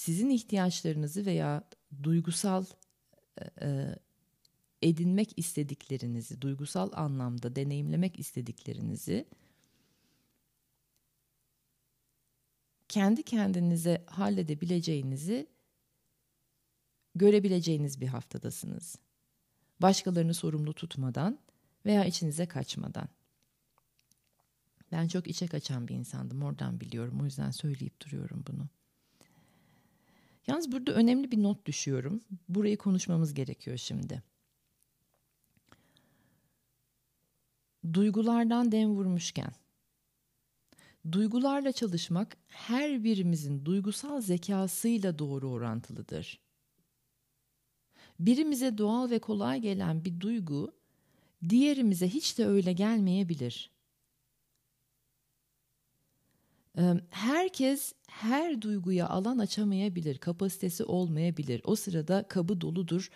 sizin 0.00 0.30
ihtiyaçlarınızı 0.30 1.26
veya 1.26 1.64
duygusal 2.02 2.64
e, 3.40 3.44
e, 3.66 3.96
edinmek 4.82 5.32
istediklerinizi, 5.36 6.40
duygusal 6.40 6.90
anlamda 6.92 7.56
deneyimlemek 7.56 8.18
istediklerinizi 8.18 9.28
kendi 12.88 13.22
kendinize 13.22 14.04
halledebileceğinizi 14.06 15.46
görebileceğiniz 17.14 18.00
bir 18.00 18.08
haftadasınız. 18.08 18.96
Başkalarını 19.82 20.34
sorumlu 20.34 20.74
tutmadan 20.74 21.38
veya 21.86 22.04
içinize 22.04 22.46
kaçmadan. 22.46 23.08
Ben 24.92 25.08
çok 25.08 25.26
içe 25.26 25.46
kaçan 25.46 25.88
bir 25.88 25.94
insandım. 25.94 26.42
Oradan 26.42 26.80
biliyorum. 26.80 27.20
O 27.20 27.24
yüzden 27.24 27.50
söyleyip 27.50 28.00
duruyorum 28.00 28.44
bunu. 28.46 28.68
Yalnız 30.50 30.72
burada 30.72 30.92
önemli 30.92 31.30
bir 31.30 31.42
not 31.42 31.66
düşüyorum. 31.66 32.20
Burayı 32.48 32.78
konuşmamız 32.78 33.34
gerekiyor 33.34 33.76
şimdi. 33.76 34.22
Duygulardan 37.92 38.72
dem 38.72 38.90
vurmuşken 38.90 39.52
duygularla 41.12 41.72
çalışmak 41.72 42.36
her 42.48 43.04
birimizin 43.04 43.64
duygusal 43.64 44.20
zekasıyla 44.20 45.18
doğru 45.18 45.50
orantılıdır. 45.50 46.40
Birimize 48.20 48.78
doğal 48.78 49.10
ve 49.10 49.18
kolay 49.18 49.60
gelen 49.60 50.04
bir 50.04 50.20
duygu 50.20 50.74
diğerimize 51.48 52.08
hiç 52.08 52.38
de 52.38 52.46
öyle 52.46 52.72
gelmeyebilir. 52.72 53.70
Herkes 57.10 57.92
her 58.08 58.62
duyguya 58.62 59.08
alan 59.08 59.38
açamayabilir, 59.38 60.18
kapasitesi 60.18 60.84
olmayabilir. 60.84 61.60
O 61.64 61.76
sırada 61.76 62.28
kabı 62.28 62.60
doludur. 62.60 63.10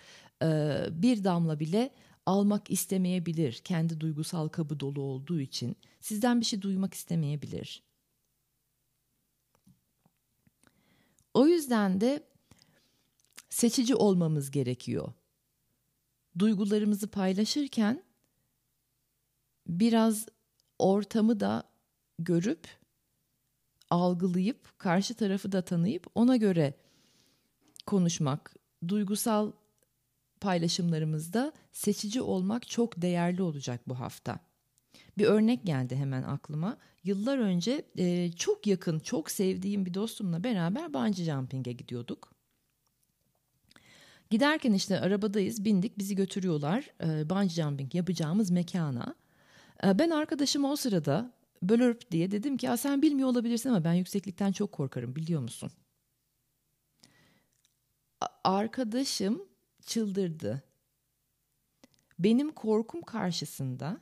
Bir 1.03 1.25
damla 1.25 1.61
bile 1.61 1.95
almak 2.27 2.71
istemeyebilir. 2.71 3.53
Kendi 3.53 4.01
duygusal 4.01 4.49
kabı 4.49 4.81
dolu 4.81 5.03
olduğu 5.03 5.41
için 5.41 5.77
sizden 6.01 6.41
bir 6.41 6.47
şey 6.47 6.63
duymak 6.63 6.95
istemeyebilir. 6.95 7.83
O 11.35 11.47
yüzden 11.47 12.01
de 12.01 12.27
seçici 13.51 13.95
olmamız 13.95 14.51
gerekiyor. 14.51 15.13
Duygularımızı 16.39 17.09
paylaşırken 17.09 18.03
biraz 19.67 20.27
ortamı 20.79 21.41
da 21.41 21.71
görüp 22.19 22.69
algılayıp 23.95 24.79
karşı 24.79 25.15
tarafı 25.15 25.53
da 25.53 25.63
tanıyıp 25.63 26.07
ona 26.15 26.37
göre 26.37 26.75
konuşmak, 27.87 28.55
duygusal 28.89 29.53
paylaşımlarımızda 30.41 31.53
seçici 31.73 32.23
olmak 32.23 32.69
çok 32.69 33.03
değerli 33.03 33.43
olacak 33.43 33.81
bu 33.89 34.01
hafta. 34.01 34.39
Bir 35.19 35.25
örnek 35.25 35.67
geldi 35.67 35.97
hemen 35.97 36.23
aklıma. 36.23 36.77
Yıllar 37.05 37.39
önce 37.39 37.85
e, 37.97 38.33
çok 38.33 38.67
yakın, 38.67 38.99
çok 38.99 39.31
sevdiğim 39.31 39.87
bir 39.87 39.95
dostumla 39.95 40.45
beraber 40.45 40.95
bungee 40.95 41.25
jumping'e 41.25 41.73
gidiyorduk. 41.73 42.35
Giderken 44.31 44.73
işte 44.73 45.01
arabadayız, 45.01 45.65
bindik, 45.65 45.99
bizi 45.99 46.15
götürüyorlar 46.15 46.91
e, 47.01 47.31
bungee 47.31 47.49
jumping 47.49 47.95
yapacağımız 47.95 48.51
mekana. 48.51 49.15
E, 49.85 49.99
ben 49.99 50.11
arkadaşıma 50.11 50.73
o 50.73 50.77
sırada 50.77 51.33
bölürp 51.63 52.11
diye 52.11 52.31
dedim 52.31 52.57
ki 52.57 52.71
sen 52.79 53.03
bilmiyor 53.03 53.29
olabilirsin 53.29 53.71
ama 53.71 53.85
ben 53.85 53.95
yükseklikten 53.95 54.53
çok 54.53 54.73
korkarım 54.73 55.17
biliyor 55.17 55.41
musun? 55.41 55.71
Arkadaşım 58.45 59.43
çıldırdı. 59.87 60.63
Benim 62.19 62.53
korkum 62.53 63.03
karşısında 63.03 64.01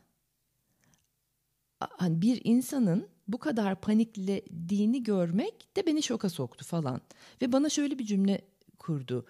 hani 1.81 2.23
bir 2.23 2.41
insanın 2.45 3.09
bu 3.29 3.39
kadar 3.39 3.81
paniklediğini 3.81 5.03
görmek 5.03 5.77
de 5.77 5.87
beni 5.87 6.03
şoka 6.03 6.29
soktu 6.29 6.65
falan. 6.65 7.01
Ve 7.43 7.53
bana 7.53 7.69
şöyle 7.69 7.99
bir 7.99 8.05
cümle 8.05 8.41
kurdu. 8.79 9.27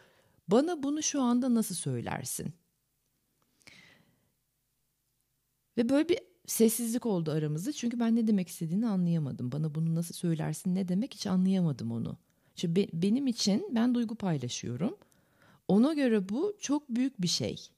Bana 0.49 0.83
bunu 0.83 1.03
şu 1.03 1.23
anda 1.23 1.55
nasıl 1.55 1.75
söylersin? 1.75 2.55
Ve 5.77 5.89
böyle 5.89 6.09
bir 6.09 6.19
sessizlik 6.47 7.07
oldu 7.07 7.31
aramızda. 7.31 7.73
Çünkü 7.73 8.01
ben 8.01 8.17
ne 8.17 8.27
demek 8.27 8.49
istediğini 8.49 8.87
anlayamadım. 8.87 9.53
Bana 9.53 9.75
bunu 9.75 9.95
nasıl 9.95 10.15
söylersin 10.15 10.75
ne 10.75 10.89
demek 10.89 11.15
hiç 11.15 11.27
anlayamadım 11.27 11.93
onu. 11.93 12.17
Şimdi 12.57 12.77
be, 12.77 12.87
benim 12.93 13.27
için 13.27 13.71
ben 13.75 13.95
duygu 13.95 14.15
paylaşıyorum. 14.15 14.97
Ona 15.69 15.93
göre 15.95 16.29
bu 16.29 16.57
çok 16.61 16.89
büyük 16.89 17.23
bir 17.23 17.29
şey. 17.29 17.69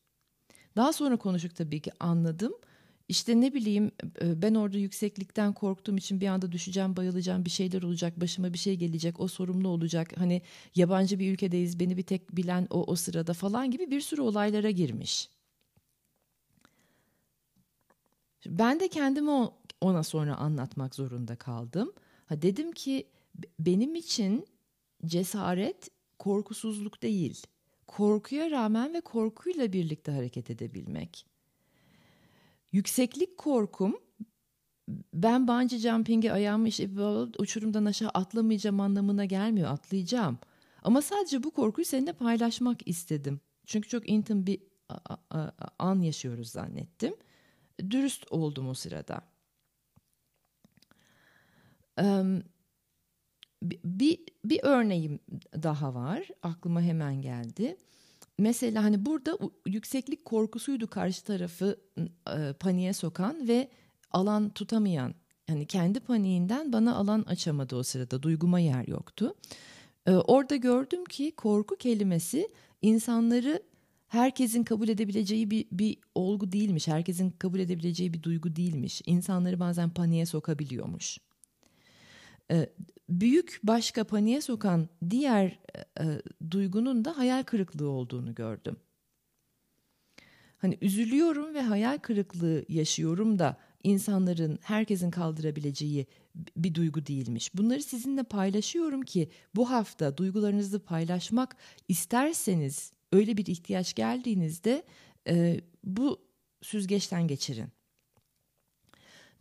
Daha 0.76 0.92
sonra 0.92 1.16
konuştuk 1.16 1.54
tabii 1.54 1.80
ki 1.80 1.90
anladım. 2.00 2.52
İşte 3.08 3.40
ne 3.40 3.54
bileyim 3.54 3.90
e, 4.22 4.42
ben 4.42 4.54
orada 4.54 4.78
yükseklikten 4.78 5.52
korktuğum 5.52 5.96
için 5.96 6.20
bir 6.20 6.26
anda 6.26 6.52
düşeceğim, 6.52 6.96
bayılacağım, 6.96 7.44
bir 7.44 7.50
şeyler 7.50 7.82
olacak, 7.82 8.20
başıma 8.20 8.52
bir 8.52 8.58
şey 8.58 8.76
gelecek, 8.76 9.20
o 9.20 9.28
sorumlu 9.28 9.68
olacak. 9.68 10.12
Hani 10.16 10.42
yabancı 10.74 11.18
bir 11.18 11.32
ülkedeyiz, 11.32 11.80
beni 11.80 11.96
bir 11.96 12.02
tek 12.02 12.36
bilen 12.36 12.66
o 12.70 12.84
o 12.84 12.96
sırada 12.96 13.32
falan 13.32 13.70
gibi 13.70 13.90
bir 13.90 14.00
sürü 14.00 14.20
olaylara 14.20 14.70
girmiş. 14.70 15.28
Ben 18.46 18.80
de 18.80 18.88
kendimi 18.88 19.48
ona 19.80 20.02
sonra 20.02 20.36
anlatmak 20.36 20.94
zorunda 20.94 21.36
kaldım. 21.36 21.92
Ha 22.26 22.42
dedim 22.42 22.72
ki 22.72 23.06
benim 23.58 23.94
için 23.94 24.46
cesaret 25.06 25.90
korkusuzluk 26.18 27.02
değil. 27.02 27.42
Korkuya 27.86 28.50
rağmen 28.50 28.94
ve 28.94 29.00
korkuyla 29.00 29.72
birlikte 29.72 30.12
hareket 30.12 30.50
edebilmek. 30.50 31.26
Yükseklik 32.72 33.38
korkum 33.38 33.96
ben 35.14 35.48
bungee 35.48 35.78
jumping'e 35.78 36.32
ayağımı 36.32 36.68
işte 36.68 36.88
uçurumdan 37.38 37.84
aşağı 37.84 38.10
atlamayacağım 38.14 38.80
anlamına 38.80 39.24
gelmiyor. 39.24 39.70
Atlayacağım. 39.70 40.38
Ama 40.82 41.02
sadece 41.02 41.42
bu 41.42 41.50
korkuyu 41.50 41.84
seninle 41.84 42.12
paylaşmak 42.12 42.88
istedim. 42.88 43.40
Çünkü 43.66 43.88
çok 43.88 44.08
intim 44.08 44.46
bir 44.46 44.60
an 45.78 46.00
yaşıyoruz 46.00 46.50
zannettim. 46.50 47.14
Dürüst 47.90 48.32
oldum 48.32 48.68
o 48.68 48.74
sırada. 48.74 49.20
Bir, 53.84 54.18
bir 54.44 54.60
örneğim 54.62 55.20
daha 55.62 55.94
var 55.94 56.28
aklıma 56.42 56.82
hemen 56.82 57.22
geldi. 57.22 57.76
Mesela 58.38 58.84
hani 58.84 59.06
burada 59.06 59.38
yükseklik 59.66 60.24
korkusuydu 60.24 60.86
karşı 60.86 61.24
tarafı 61.24 61.80
e, 62.36 62.52
paniğe 62.52 62.92
sokan 62.92 63.48
ve 63.48 63.68
alan 64.10 64.50
tutamayan. 64.50 65.14
Yani 65.48 65.66
kendi 65.66 66.00
paniğinden 66.00 66.72
bana 66.72 66.96
alan 66.96 67.22
açamadı 67.22 67.76
o 67.76 67.82
sırada 67.82 68.22
duyguma 68.22 68.60
yer 68.60 68.88
yoktu. 68.88 69.34
Orada 70.06 70.56
gördüm 70.56 71.04
ki 71.04 71.32
korku 71.36 71.76
kelimesi 71.76 72.48
insanları 72.82 73.62
herkesin 74.08 74.64
kabul 74.64 74.88
edebileceği 74.88 75.50
bir, 75.50 75.66
bir 75.72 75.96
olgu 76.14 76.52
değilmiş. 76.52 76.88
Herkesin 76.88 77.30
kabul 77.30 77.58
edebileceği 77.58 78.12
bir 78.12 78.22
duygu 78.22 78.56
değilmiş. 78.56 79.02
İnsanları 79.06 79.60
bazen 79.60 79.90
paniğe 79.90 80.26
sokabiliyormuş. 80.26 81.18
Ee, 82.50 82.70
büyük 83.08 83.60
başka 83.62 84.04
paniğe 84.04 84.40
sokan 84.40 84.88
diğer 85.10 85.46
e, 85.46 86.04
e, 86.04 86.22
duygunun 86.50 87.04
da 87.04 87.18
hayal 87.18 87.42
kırıklığı 87.42 87.88
olduğunu 87.88 88.34
gördüm. 88.34 88.76
Hani 90.58 90.78
üzülüyorum 90.80 91.54
ve 91.54 91.62
hayal 91.62 91.98
kırıklığı 91.98 92.64
yaşıyorum 92.68 93.38
da 93.38 93.56
insanların, 93.84 94.58
herkesin 94.62 95.10
kaldırabileceği 95.10 96.06
bir 96.56 96.74
duygu 96.74 97.06
değilmiş. 97.06 97.54
Bunları 97.54 97.82
sizinle 97.82 98.22
paylaşıyorum 98.22 99.02
ki 99.02 99.28
bu 99.56 99.70
hafta 99.70 100.16
duygularınızı 100.16 100.80
paylaşmak 100.80 101.56
isterseniz 101.88 102.92
öyle 103.14 103.36
bir 103.36 103.46
ihtiyaç 103.46 103.94
geldiğinizde 103.94 104.82
e, 105.28 105.60
bu 105.84 106.20
süzgeçten 106.62 107.28
geçirin. 107.28 107.68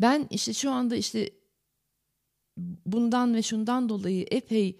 Ben 0.01 0.27
işte 0.29 0.53
şu 0.53 0.71
anda 0.71 0.95
işte 0.95 1.29
bundan 2.85 3.35
ve 3.35 3.41
şundan 3.41 3.89
dolayı 3.89 4.25
epey 4.31 4.77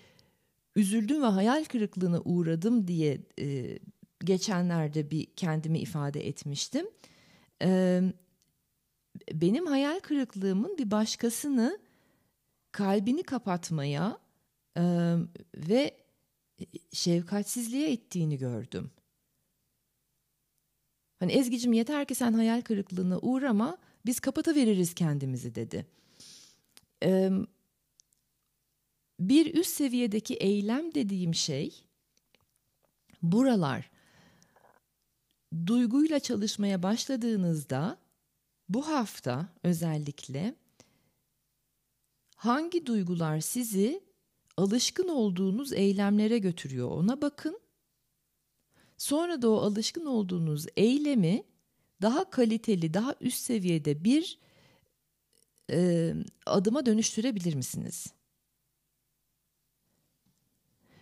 üzüldüm 0.76 1.22
ve 1.22 1.26
hayal 1.26 1.64
kırıklığına 1.64 2.22
uğradım 2.26 2.88
diye 2.88 3.22
e, 3.40 3.80
geçenlerde 4.24 5.12
bir 5.12 5.26
kendimi 5.26 5.80
ifade 5.80 6.28
etmiştim. 6.28 6.86
E, 7.62 8.02
benim 9.34 9.66
hayal 9.66 10.00
kırıklığımın 10.00 10.78
bir 10.78 10.92
başkasını 10.92 11.80
kalbini 12.72 13.24
kapatmaya 13.24 14.18
e, 14.78 14.84
ve 15.56 16.03
şefkatsizliğe 16.92 17.92
ettiğini 17.92 18.38
gördüm. 18.38 18.92
Hani 21.20 21.32
Ezgi'cim 21.32 21.74
yeter 21.74 22.06
ki 22.08 22.16
sen 22.16 22.34
hayal 22.34 22.62
kırıklığına 22.62 23.20
uğrama 23.20 23.78
biz 24.06 24.20
kapataveririz 24.20 24.94
kendimizi 24.94 25.56
dedi. 25.56 25.86
Ee, 27.04 27.32
bir 29.20 29.56
üst 29.56 29.70
seviyedeki 29.70 30.36
eylem 30.36 30.94
dediğim 30.94 31.36
şey 31.36 31.84
buralar 33.22 33.92
duyguyla 35.68 36.20
çalışmaya 36.20 36.84
başladığınızda 36.84 37.98
bu 38.70 38.88
hafta 38.88 39.50
özellikle 39.64 40.56
hangi 42.36 42.86
duygular 42.86 43.40
sizi 43.40 44.04
alışkın 44.58 45.08
olduğunuz 45.08 45.74
eylemlere 45.74 46.38
götürüyor 46.38 46.92
ona 46.92 47.22
bakın. 47.22 47.60
Sonra 48.98 49.42
da 49.42 49.50
o 49.50 49.56
alışkın 49.56 50.06
olduğunuz 50.06 50.66
eylemi 50.78 51.44
daha 52.02 52.30
kaliteli, 52.30 52.94
daha 52.94 53.16
üst 53.22 53.38
seviyede 53.38 54.04
bir 54.04 54.40
e, 55.72 56.14
adıma 56.46 56.86
dönüştürebilir 56.86 57.56
misiniz? 57.56 58.08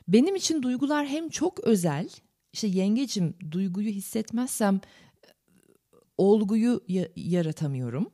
Benim 0.07 0.35
için 0.35 0.63
duygular 0.63 1.07
hem 1.07 1.29
çok 1.29 1.59
özel, 1.59 2.09
işte 2.53 2.67
yengecim 2.67 3.33
duyguyu 3.51 3.89
hissetmezsem 3.89 4.81
olguyu 6.17 6.81
yaratamıyorum. 7.15 8.11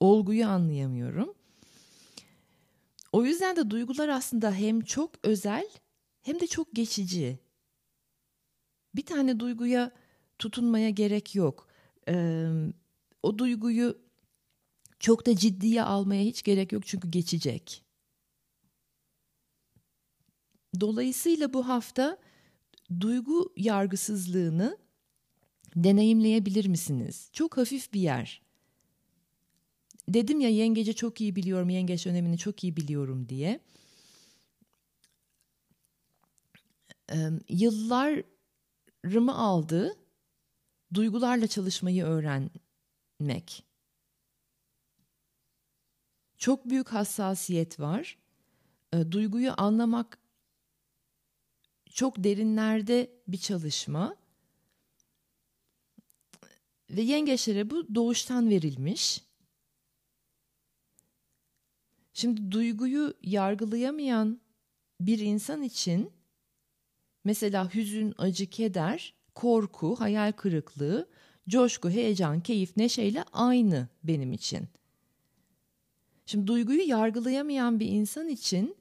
Olguyu 0.00 0.46
anlayamıyorum. 0.46 1.34
O 3.14 3.24
yüzden 3.24 3.56
de 3.56 3.70
duygular 3.70 4.08
aslında 4.08 4.52
hem 4.52 4.80
çok 4.80 5.10
özel 5.22 5.68
hem 6.22 6.40
de 6.40 6.46
çok 6.46 6.74
geçici. 6.74 7.38
Bir 8.94 9.06
tane 9.06 9.40
duyguya 9.40 9.90
tutunmaya 10.38 10.90
gerek 10.90 11.34
yok. 11.34 11.68
Ee, 12.08 12.46
o 13.22 13.38
duyguyu 13.38 13.98
çok 14.98 15.26
da 15.26 15.36
ciddiye 15.36 15.82
almaya 15.82 16.24
hiç 16.24 16.42
gerek 16.42 16.72
yok 16.72 16.86
çünkü 16.86 17.10
geçecek. 17.10 17.84
Dolayısıyla 20.80 21.52
bu 21.52 21.68
hafta 21.68 22.18
duygu 23.00 23.52
yargısızlığını 23.56 24.78
deneyimleyebilir 25.76 26.66
misiniz? 26.66 27.30
Çok 27.32 27.56
hafif 27.56 27.92
bir 27.92 28.00
yer. 28.00 28.43
Dedim 30.08 30.40
ya 30.40 30.48
yengece 30.48 30.92
çok 30.92 31.20
iyi 31.20 31.36
biliyorum, 31.36 31.68
yengeç 31.70 32.06
önemini 32.06 32.38
çok 32.38 32.64
iyi 32.64 32.76
biliyorum 32.76 33.28
diye. 33.28 33.60
Ee, 37.12 37.30
yıllarımı 37.48 38.24
aldı 39.34 39.96
duygularla 40.94 41.46
çalışmayı 41.46 42.04
öğrenmek. 42.04 43.64
Çok 46.38 46.70
büyük 46.70 46.88
hassasiyet 46.88 47.80
var. 47.80 48.18
E, 48.92 49.12
duyguyu 49.12 49.52
anlamak 49.56 50.18
çok 51.90 52.24
derinlerde 52.24 53.10
bir 53.28 53.38
çalışma. 53.38 54.16
Ve 56.90 57.00
yengeçlere 57.02 57.70
bu 57.70 57.94
doğuştan 57.94 58.50
verilmiş. 58.50 59.22
Şimdi 62.14 62.52
duyguyu 62.52 63.14
yargılayamayan 63.22 64.40
bir 65.00 65.18
insan 65.18 65.62
için 65.62 66.12
mesela 67.24 67.74
hüzün, 67.74 68.14
acı, 68.18 68.46
keder, 68.46 69.14
korku, 69.34 70.00
hayal 70.00 70.32
kırıklığı, 70.32 71.08
coşku, 71.48 71.90
heyecan, 71.90 72.40
keyif, 72.40 72.76
neşeyle 72.76 73.24
aynı 73.32 73.88
benim 74.04 74.32
için. 74.32 74.68
Şimdi 76.26 76.46
duyguyu 76.46 76.88
yargılayamayan 76.88 77.80
bir 77.80 77.88
insan 77.88 78.28
için 78.28 78.76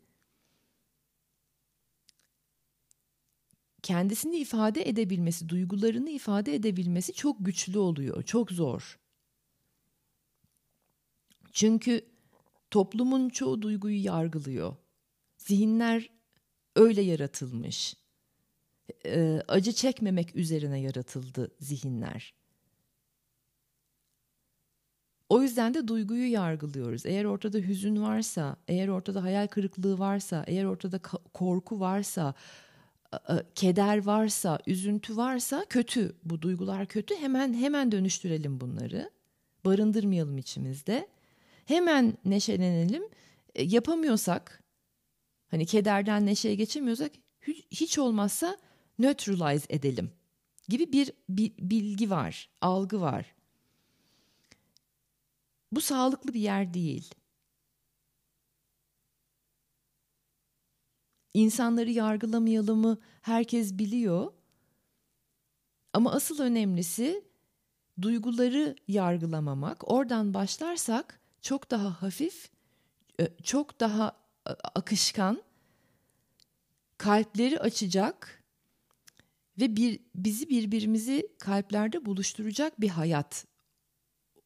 kendisini 3.81 4.37
ifade 4.37 4.89
edebilmesi, 4.89 5.49
duygularını 5.49 6.09
ifade 6.09 6.55
edebilmesi 6.55 7.13
çok 7.13 7.45
güçlü 7.45 7.79
oluyor, 7.79 8.23
çok 8.23 8.51
zor. 8.51 8.99
Çünkü 11.51 12.12
toplumun 12.73 13.29
çoğu 13.29 13.61
duyguyu 13.61 14.03
yargılıyor. 14.03 14.75
Zihinler 15.37 16.09
öyle 16.75 17.01
yaratılmış. 17.01 17.95
acı 19.47 19.71
çekmemek 19.71 20.35
üzerine 20.35 20.81
yaratıldı 20.81 21.51
zihinler. 21.59 22.33
O 25.29 25.41
yüzden 25.41 25.73
de 25.73 25.87
duyguyu 25.87 26.31
yargılıyoruz. 26.31 27.05
Eğer 27.05 27.25
ortada 27.25 27.57
hüzün 27.57 28.01
varsa, 28.01 28.57
eğer 28.67 28.87
ortada 28.87 29.23
hayal 29.23 29.47
kırıklığı 29.47 29.99
varsa, 29.99 30.43
eğer 30.47 30.65
ortada 30.65 30.99
korku 31.33 31.79
varsa, 31.79 32.33
keder 33.55 34.05
varsa, 34.05 34.59
üzüntü 34.67 35.17
varsa 35.17 35.65
kötü. 35.69 36.15
Bu 36.25 36.41
duygular 36.41 36.85
kötü. 36.85 37.15
Hemen 37.15 37.53
hemen 37.53 37.91
dönüştürelim 37.91 38.61
bunları. 38.61 39.11
Barındırmayalım 39.65 40.37
içimizde. 40.37 41.07
Hemen 41.65 42.17
neşelenelim. 42.25 43.03
E, 43.55 43.63
yapamıyorsak, 43.63 44.63
hani 45.47 45.65
kederden 45.65 46.25
neşeye 46.25 46.55
geçemiyorsak 46.55 47.11
hiç 47.71 47.97
olmazsa 47.97 48.57
neutralize 48.99 49.65
edelim 49.69 50.11
gibi 50.69 50.93
bir, 50.93 51.13
bilgi 51.59 52.09
var, 52.09 52.49
algı 52.61 53.01
var. 53.01 53.35
Bu 55.71 55.81
sağlıklı 55.81 56.33
bir 56.33 56.39
yer 56.39 56.73
değil. 56.73 57.13
İnsanları 61.33 61.91
yargılamayalımı 61.91 62.97
herkes 63.21 63.73
biliyor. 63.73 64.33
Ama 65.93 66.11
asıl 66.13 66.39
önemlisi 66.39 67.25
duyguları 68.01 68.75
yargılamamak. 68.87 69.91
Oradan 69.91 70.33
başlarsak 70.33 71.19
çok 71.43 71.71
daha 71.71 72.01
hafif, 72.01 72.49
e, 73.19 73.27
çok 73.43 73.79
daha 73.79 74.17
e, 74.47 74.51
akışkan, 74.51 75.43
kalpleri 76.97 77.59
açacak 77.59 78.43
ve 79.59 79.75
bir 79.75 79.99
bizi 80.15 80.49
birbirimizi 80.49 81.27
kalplerde 81.39 82.05
buluşturacak 82.05 82.81
bir 82.81 82.89
hayat 82.89 83.45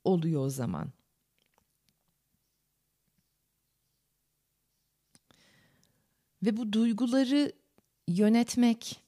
oluyor 0.03 0.45
o 0.45 0.49
zaman. 0.49 0.91
Ve 6.43 6.57
bu 6.57 6.73
duyguları 6.73 7.51
yönetmek, 8.07 9.01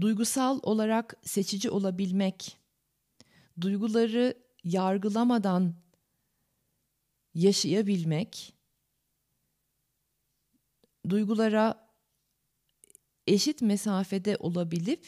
duygusal 0.00 0.60
olarak 0.62 1.14
seçici 1.22 1.70
olabilmek, 1.70 2.56
duyguları 3.60 4.45
yargılamadan 4.66 5.74
yaşayabilmek, 7.34 8.54
duygulara 11.08 11.88
eşit 13.26 13.62
mesafede 13.62 14.36
olabilip 14.36 15.06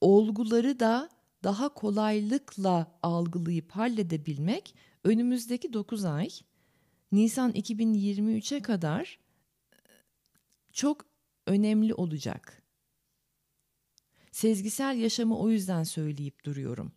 olguları 0.00 0.80
da 0.80 1.10
daha 1.44 1.74
kolaylıkla 1.74 2.98
algılayıp 3.02 3.70
halledebilmek 3.70 4.74
önümüzdeki 5.04 5.72
9 5.72 6.04
ay 6.04 6.28
Nisan 7.12 7.52
2023'e 7.52 8.62
kadar 8.62 9.18
çok 10.72 11.06
önemli 11.46 11.94
olacak. 11.94 12.62
Sezgisel 14.32 14.96
yaşamı 14.96 15.38
o 15.38 15.50
yüzden 15.50 15.82
söyleyip 15.82 16.44
duruyorum. 16.44 16.92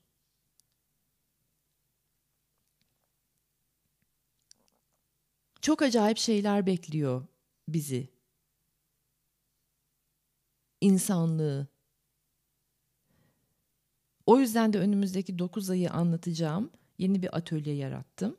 Çok 5.67 5.81
acayip 5.81 6.17
şeyler 6.17 6.65
bekliyor 6.65 7.27
bizi. 7.67 8.09
İnsanlığı. 10.81 11.67
O 14.25 14.39
yüzden 14.39 14.73
de 14.73 14.79
önümüzdeki 14.79 15.39
9 15.39 15.69
ayı 15.69 15.91
anlatacağım 15.91 16.71
yeni 16.97 17.21
bir 17.21 17.37
atölye 17.37 17.75
yarattım. 17.75 18.37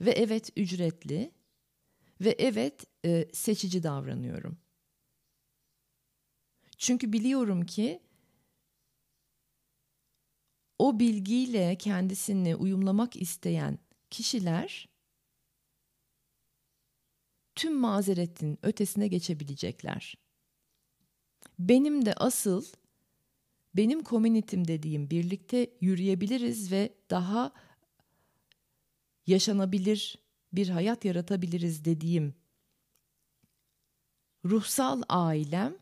Ve 0.00 0.10
evet 0.10 0.50
ücretli 0.56 1.32
ve 2.20 2.36
evet 2.38 2.86
e, 3.04 3.28
seçici 3.32 3.82
davranıyorum. 3.82 4.58
Çünkü 6.78 7.12
biliyorum 7.12 7.66
ki 7.66 8.02
o 10.78 11.00
bilgiyle 11.00 11.78
kendisini 11.78 12.56
uyumlamak 12.56 13.16
isteyen 13.16 13.78
kişiler 14.10 14.91
tüm 17.62 17.78
mazeretin 17.78 18.58
ötesine 18.62 19.08
geçebilecekler. 19.08 20.14
Benim 21.58 22.06
de 22.06 22.14
asıl 22.14 22.64
benim 23.76 24.02
komünitim 24.02 24.68
dediğim 24.68 25.10
birlikte 25.10 25.70
yürüyebiliriz 25.80 26.72
ve 26.72 26.94
daha 27.10 27.52
yaşanabilir 29.26 30.18
bir 30.52 30.68
hayat 30.68 31.04
yaratabiliriz 31.04 31.84
dediğim 31.84 32.34
ruhsal 34.44 35.02
ailem 35.08 35.76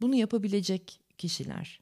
bunu 0.00 0.14
yapabilecek 0.14 1.00
kişiler. 1.18 1.80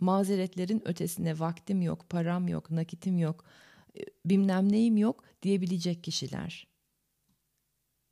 Mazeretlerin 0.00 0.88
ötesine 0.88 1.38
vaktim 1.38 1.82
yok, 1.82 2.08
param 2.08 2.48
yok, 2.48 2.70
nakitim 2.70 3.18
yok, 3.18 3.44
bilmem 4.24 4.72
neyim 4.72 4.96
yok 4.96 5.24
diyebilecek 5.42 6.04
kişiler. 6.04 6.66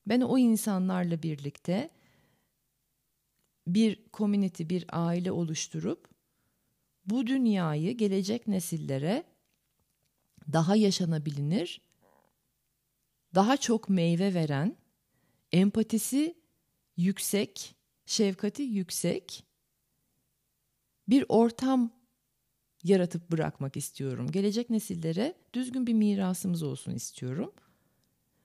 Ben 0.06 0.20
o 0.20 0.38
insanlarla 0.38 1.22
birlikte 1.22 1.90
bir 3.66 4.04
community, 4.12 4.62
bir 4.68 4.84
aile 4.88 5.32
oluşturup 5.32 6.08
bu 7.04 7.26
dünyayı 7.26 7.96
gelecek 7.96 8.48
nesillere 8.48 9.24
daha 10.52 10.76
yaşanabilir, 10.76 11.80
daha 13.34 13.56
çok 13.56 13.88
meyve 13.88 14.34
veren, 14.34 14.76
empatisi 15.52 16.38
yüksek, 16.96 17.74
şefkati 18.06 18.62
yüksek 18.62 19.44
bir 21.08 21.24
ortam 21.28 21.97
yaratıp 22.84 23.30
bırakmak 23.30 23.76
istiyorum. 23.76 24.30
Gelecek 24.30 24.70
nesillere 24.70 25.34
düzgün 25.54 25.86
bir 25.86 25.94
mirasımız 25.94 26.62
olsun 26.62 26.94
istiyorum. 26.94 27.52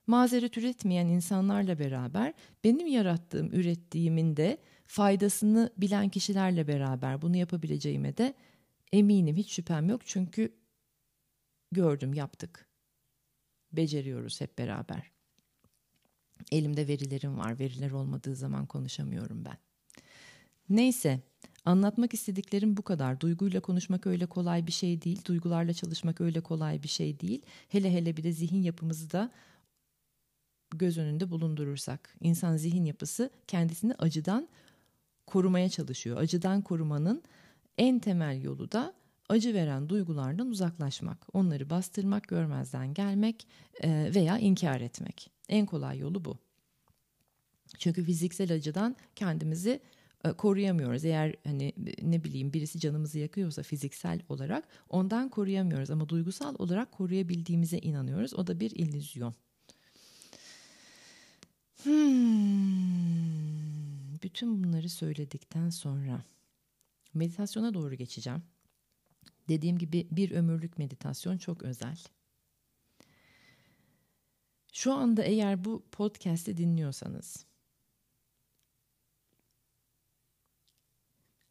Mazeret 0.07 0.57
üretmeyen 0.57 1.07
insanlarla 1.07 1.79
beraber 1.79 2.33
benim 2.63 2.87
yarattığım, 2.87 3.53
ürettiğimin 3.53 4.37
de 4.37 4.57
faydasını 4.85 5.73
bilen 5.77 6.09
kişilerle 6.09 6.67
beraber 6.67 7.21
bunu 7.21 7.37
yapabileceğime 7.37 8.17
de 8.17 8.33
eminim, 8.91 9.35
hiç 9.35 9.51
şüphem 9.51 9.89
yok. 9.89 10.01
Çünkü 10.05 10.55
gördüm, 11.71 12.13
yaptık. 12.13 12.69
Beceriyoruz 13.71 14.41
hep 14.41 14.57
beraber. 14.57 15.11
Elimde 16.51 16.87
verilerim 16.87 17.37
var. 17.37 17.59
Veriler 17.59 17.91
olmadığı 17.91 18.35
zaman 18.35 18.65
konuşamıyorum 18.65 19.45
ben. 19.45 19.57
Neyse, 20.69 21.19
anlatmak 21.65 22.13
istediklerim 22.13 22.77
bu 22.77 22.81
kadar. 22.81 23.19
Duyguyla 23.19 23.61
konuşmak 23.61 24.07
öyle 24.07 24.25
kolay 24.25 24.67
bir 24.67 24.71
şey 24.71 25.01
değil. 25.01 25.25
Duygularla 25.25 25.73
çalışmak 25.73 26.21
öyle 26.21 26.41
kolay 26.41 26.83
bir 26.83 26.87
şey 26.87 27.19
değil. 27.19 27.41
Hele 27.69 27.93
hele 27.93 28.17
bir 28.17 28.23
de 28.23 28.31
zihin 28.31 28.61
yapımızı 28.61 29.11
da 29.11 29.31
göz 30.71 30.97
önünde 30.97 31.31
bulundurursak. 31.31 32.15
İnsan 32.21 32.57
zihin 32.57 32.85
yapısı 32.85 33.29
kendisini 33.47 33.93
acıdan 33.93 34.47
korumaya 35.27 35.69
çalışıyor. 35.69 36.17
Acıdan 36.17 36.61
korumanın 36.61 37.23
en 37.77 37.99
temel 37.99 38.41
yolu 38.41 38.71
da 38.71 38.93
acı 39.29 39.53
veren 39.53 39.89
duygulardan 39.89 40.47
uzaklaşmak, 40.47 41.35
onları 41.35 41.69
bastırmak, 41.69 42.27
görmezden 42.27 42.93
gelmek 42.93 43.47
e, 43.83 44.11
veya 44.15 44.37
inkar 44.37 44.81
etmek. 44.81 45.31
En 45.49 45.65
kolay 45.65 45.99
yolu 45.99 46.25
bu. 46.25 46.37
Çünkü 47.77 48.03
fiziksel 48.03 48.53
acıdan 48.53 48.95
kendimizi 49.15 49.79
koruyamıyoruz. 50.31 51.05
Eğer 51.05 51.35
hani 51.43 51.73
ne 52.01 52.23
bileyim 52.23 52.53
birisi 52.53 52.79
canımızı 52.79 53.19
yakıyorsa 53.19 53.63
fiziksel 53.63 54.19
olarak 54.29 54.67
ondan 54.89 55.29
koruyamıyoruz 55.29 55.91
ama 55.91 56.09
duygusal 56.09 56.55
olarak 56.59 56.91
koruyabildiğimize 56.91 57.77
inanıyoruz. 57.77 58.33
O 58.33 58.47
da 58.47 58.59
bir 58.59 58.71
illüzyon. 58.71 59.35
Hmm. 61.83 63.03
Bütün 64.23 64.63
bunları 64.63 64.89
söyledikten 64.89 65.69
sonra 65.69 66.23
meditasyona 67.13 67.73
doğru 67.73 67.95
geçeceğim. 67.95 68.43
Dediğim 69.49 69.77
gibi 69.77 70.07
bir 70.11 70.31
ömürlük 70.31 70.77
meditasyon 70.77 71.37
çok 71.37 71.63
özel. 71.63 71.97
Şu 74.73 74.93
anda 74.93 75.23
eğer 75.23 75.65
bu 75.65 75.83
podcast'i 75.91 76.57
dinliyorsanız 76.57 77.45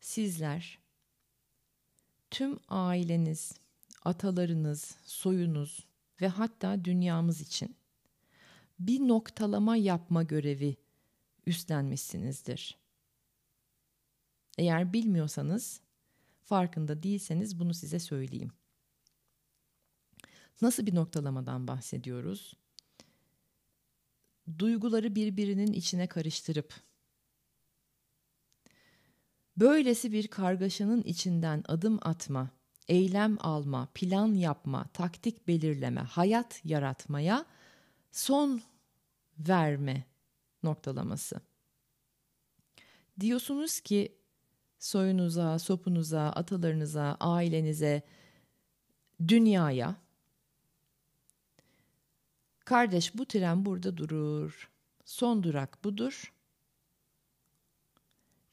sizler 0.03 0.79
tüm 2.31 2.59
aileniz, 2.69 3.53
atalarınız, 4.05 4.97
soyunuz 5.05 5.87
ve 6.21 6.29
hatta 6.29 6.85
dünyamız 6.85 7.41
için 7.41 7.77
bir 8.79 9.01
noktalama 9.01 9.77
yapma 9.77 10.23
görevi 10.23 10.77
üstlenmişsinizdir. 11.47 12.79
Eğer 14.59 14.93
bilmiyorsanız, 14.93 15.81
farkında 16.45 17.03
değilseniz 17.03 17.59
bunu 17.59 17.75
size 17.75 17.99
söyleyeyim. 17.99 18.53
Nasıl 20.62 20.87
bir 20.87 20.95
noktalamadan 20.95 21.69
bahsediyoruz? 21.69 22.57
Duyguları 24.59 25.15
birbirinin 25.15 25.73
içine 25.73 26.07
karıştırıp 26.07 26.75
böylesi 29.62 30.12
bir 30.12 30.29
kargaşanın 30.29 31.03
içinden 31.03 31.64
adım 31.68 31.98
atma, 32.03 32.51
eylem 32.88 33.37
alma, 33.40 33.88
plan 33.94 34.35
yapma, 34.35 34.85
taktik 34.92 35.48
belirleme, 35.48 36.01
hayat 36.01 36.61
yaratmaya 36.64 37.46
son 38.12 38.62
verme 39.38 40.05
noktalaması. 40.62 41.40
Diyorsunuz 43.20 43.81
ki 43.81 44.18
soyunuza, 44.79 45.59
sopunuza, 45.59 46.22
atalarınıza, 46.22 47.16
ailenize, 47.20 48.03
dünyaya 49.29 49.96
Kardeş 52.64 53.14
bu 53.14 53.27
tren 53.27 53.64
burada 53.64 53.96
durur. 53.96 54.70
Son 55.05 55.42
durak 55.42 55.85
budur. 55.85 56.33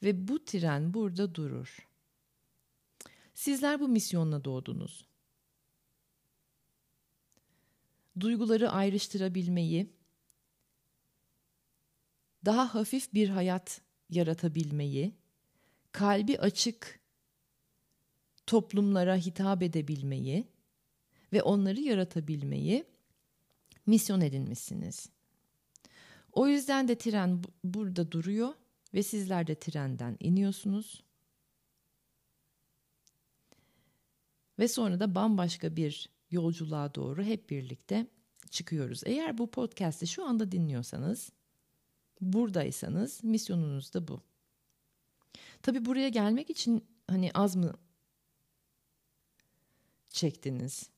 Ve 0.02 0.28
bu 0.28 0.44
tren 0.44 0.94
burada 0.94 1.34
durur. 1.34 1.88
Sizler 3.34 3.80
bu 3.80 3.88
misyonla 3.88 4.44
doğdunuz. 4.44 5.06
Duyguları 8.20 8.70
ayrıştırabilmeyi, 8.70 9.92
daha 12.44 12.74
hafif 12.74 13.14
bir 13.14 13.28
hayat 13.28 13.80
yaratabilmeyi, 14.10 15.14
kalbi 15.92 16.38
açık 16.38 17.00
toplumlara 18.46 19.16
hitap 19.16 19.62
edebilmeyi 19.62 20.48
ve 21.32 21.42
onları 21.42 21.80
yaratabilmeyi 21.80 22.84
misyon 23.86 24.20
edinmişsiniz. 24.20 25.08
O 26.32 26.46
yüzden 26.46 26.88
de 26.88 26.98
tren 26.98 27.42
burada 27.64 28.12
duruyor 28.12 28.54
ve 28.94 29.02
sizler 29.02 29.46
de 29.46 29.54
trenden 29.54 30.16
iniyorsunuz. 30.20 31.02
Ve 34.58 34.68
sonra 34.68 35.00
da 35.00 35.14
bambaşka 35.14 35.76
bir 35.76 36.08
yolculuğa 36.30 36.94
doğru 36.94 37.22
hep 37.22 37.50
birlikte 37.50 38.06
çıkıyoruz. 38.50 39.02
Eğer 39.06 39.38
bu 39.38 39.50
podcast'i 39.50 40.06
şu 40.06 40.24
anda 40.24 40.52
dinliyorsanız, 40.52 41.32
buradaysanız 42.20 43.24
misyonunuz 43.24 43.94
da 43.94 44.08
bu. 44.08 44.20
Tabii 45.62 45.84
buraya 45.84 46.08
gelmek 46.08 46.50
için 46.50 46.84
hani 47.06 47.30
az 47.34 47.56
mı 47.56 47.74
çektiniz? 50.08 50.90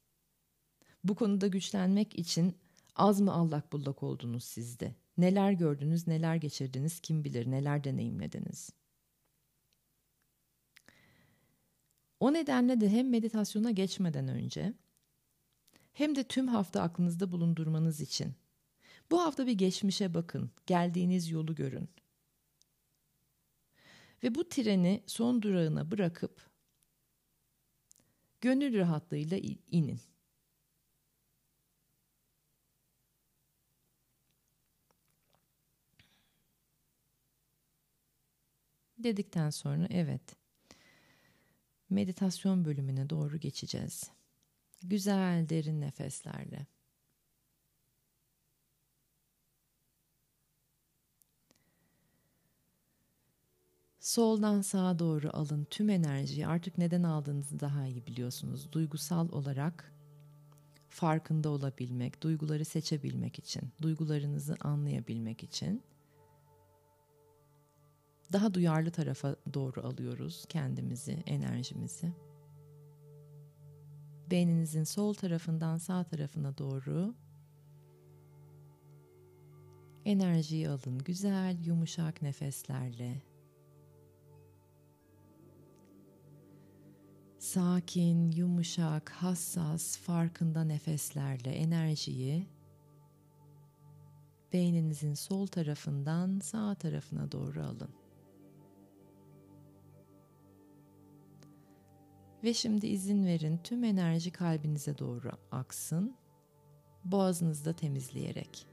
Bu 1.05 1.15
konuda 1.15 1.47
güçlenmek 1.47 2.19
için 2.19 2.57
az 2.97 3.21
mı 3.21 3.33
allak 3.33 3.73
bullak 3.73 4.03
oldunuz 4.03 4.45
sizde? 4.45 4.95
Neler 5.19 5.53
gördünüz, 5.53 6.07
neler 6.07 6.37
geçirdiniz 6.37 7.01
kim 7.01 7.25
bilir, 7.25 7.51
neler 7.51 7.85
deneyimlediniz? 7.85 8.71
O 12.21 12.33
nedenle 12.33 12.81
de 12.81 12.89
hem 12.89 13.11
meditasyona 13.11 13.71
geçmeden 13.71 14.29
önce 14.29 14.75
hem 15.93 16.17
de 16.17 16.25
tüm 16.25 16.49
hafta 16.49 16.83
aklınızda 16.83 17.33
bulundurmanız 17.33 18.01
için 18.01 18.35
bu 19.11 19.23
hafta 19.23 19.47
bir 19.47 19.53
geçmişe 19.53 20.15
bakın, 20.15 20.51
geldiğiniz 20.67 21.31
yolu 21.31 21.55
görün. 21.55 21.89
Ve 24.23 24.35
bu 24.35 24.49
treni 24.49 25.03
son 25.07 25.43
durağına 25.43 25.91
bırakıp 25.91 26.51
gönül 28.41 28.79
rahatlığıyla 28.79 29.39
inin. 29.71 30.01
Dedikten 39.05 39.51
sonra 39.51 39.87
evet 39.91 40.37
meditasyon 41.91 42.65
bölümüne 42.65 43.11
doğru 43.11 43.39
geçeceğiz. 43.39 44.11
Güzel 44.83 45.49
derin 45.49 45.81
nefeslerle. 45.81 46.67
Soldan 54.01 54.61
sağa 54.61 54.99
doğru 54.99 55.31
alın 55.33 55.65
tüm 55.65 55.91
enerjiyi. 55.91 56.47
Artık 56.47 56.79
neden 56.79 57.03
aldığınızı 57.03 57.61
daha 57.61 57.87
iyi 57.87 58.07
biliyorsunuz. 58.07 58.73
Duygusal 58.73 59.29
olarak 59.29 59.93
farkında 60.89 61.49
olabilmek, 61.49 62.23
duyguları 62.23 62.65
seçebilmek 62.65 63.39
için, 63.39 63.63
duygularınızı 63.83 64.57
anlayabilmek 64.61 65.43
için 65.43 65.83
daha 68.33 68.55
duyarlı 68.55 68.91
tarafa 68.91 69.37
doğru 69.55 69.87
alıyoruz 69.87 70.45
kendimizi, 70.49 71.13
enerjimizi. 71.27 72.13
Beyninizin 74.31 74.85
sol 74.85 75.15
tarafından 75.15 75.77
sağ 75.77 76.05
tarafına 76.05 76.59
doğru 76.59 77.15
enerjiyi 80.05 80.69
alın. 80.69 80.99
Güzel, 80.99 81.65
yumuşak 81.65 82.23
nefeslerle. 82.23 83.23
Sakin, 87.39 88.31
yumuşak, 88.31 89.11
hassas, 89.11 89.99
farkında 89.99 90.65
nefeslerle 90.65 91.51
enerjiyi 91.51 92.49
beyninizin 94.53 95.15
sol 95.15 95.47
tarafından 95.47 96.39
sağ 96.39 96.75
tarafına 96.75 97.33
doğru 97.33 97.63
alın. 97.63 98.02
Ve 102.45 102.55
şimdi 102.55 102.87
izin 102.87 103.27
verin 103.27 103.61
tüm 103.65 103.85
enerji 103.85 104.31
kalbinize 104.31 104.99
doğru 104.99 105.31
aksın. 105.51 106.17
Boğazınızda 107.05 107.73
temizleyerek. 107.73 108.67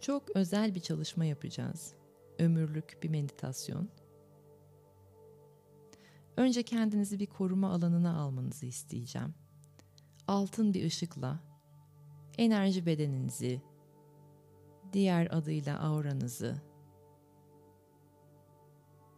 Çok 0.00 0.36
özel 0.36 0.74
bir 0.74 0.80
çalışma 0.80 1.24
yapacağız. 1.24 1.94
Ömürlük 2.38 2.98
bir 3.02 3.08
meditasyon. 3.08 3.88
Önce 6.36 6.62
kendinizi 6.62 7.18
bir 7.18 7.26
koruma 7.26 7.70
alanına 7.70 8.20
almanızı 8.20 8.66
isteyeceğim 8.66 9.34
altın 10.30 10.74
bir 10.74 10.84
ışıkla 10.84 11.40
enerji 12.38 12.86
bedeninizi, 12.86 13.60
diğer 14.92 15.28
adıyla 15.30 15.80
auranızı 15.80 16.62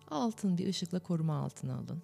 altın 0.08 0.58
bir 0.58 0.68
ışıkla 0.68 0.98
koruma 0.98 1.38
altına 1.38 1.74
alın. 1.74 2.02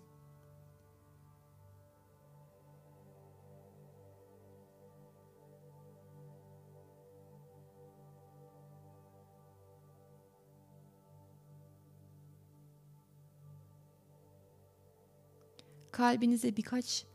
Kalbinize 15.92 16.56
birkaç 16.56 17.06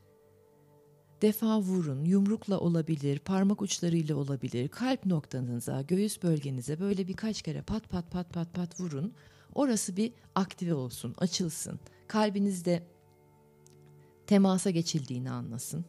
defa 1.23 1.61
vurun. 1.61 2.05
Yumrukla 2.05 2.59
olabilir, 2.59 3.19
parmak 3.19 3.61
uçlarıyla 3.61 4.15
olabilir. 4.15 4.67
Kalp 4.67 5.05
noktanıza, 5.05 5.81
göğüs 5.81 6.23
bölgenize 6.23 6.79
böyle 6.79 7.07
birkaç 7.07 7.41
kere 7.41 7.61
pat 7.61 7.89
pat 7.89 8.11
pat 8.11 8.33
pat 8.33 8.53
pat 8.53 8.79
vurun. 8.79 9.13
Orası 9.55 9.97
bir 9.97 10.13
aktive 10.35 10.73
olsun, 10.73 11.15
açılsın. 11.17 11.79
Kalbinizde 12.07 12.87
temasa 14.27 14.69
geçildiğini 14.69 15.31
anlasın. 15.31 15.85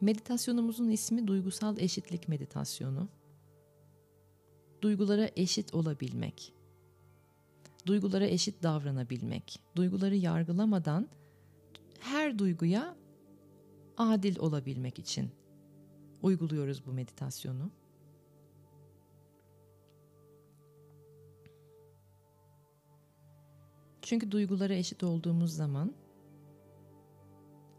Meditasyonumuzun 0.00 0.90
ismi 0.90 1.26
duygusal 1.26 1.78
eşitlik 1.78 2.28
meditasyonu. 2.28 3.08
Duygulara 4.82 5.30
eşit 5.36 5.74
olabilmek 5.74 6.59
duygulara 7.86 8.26
eşit 8.26 8.62
davranabilmek, 8.62 9.62
duyguları 9.76 10.16
yargılamadan 10.16 11.08
her 12.00 12.38
duyguya 12.38 12.96
adil 13.96 14.38
olabilmek 14.38 14.98
için 14.98 15.30
uyguluyoruz 16.22 16.86
bu 16.86 16.92
meditasyonu. 16.92 17.70
Çünkü 24.02 24.30
duygulara 24.30 24.74
eşit 24.74 25.02
olduğumuz 25.02 25.52
zaman 25.52 25.94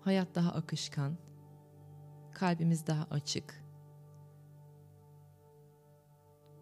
hayat 0.01 0.35
daha 0.35 0.51
akışkan, 0.51 1.17
kalbimiz 2.33 2.87
daha 2.87 3.07
açık, 3.11 3.63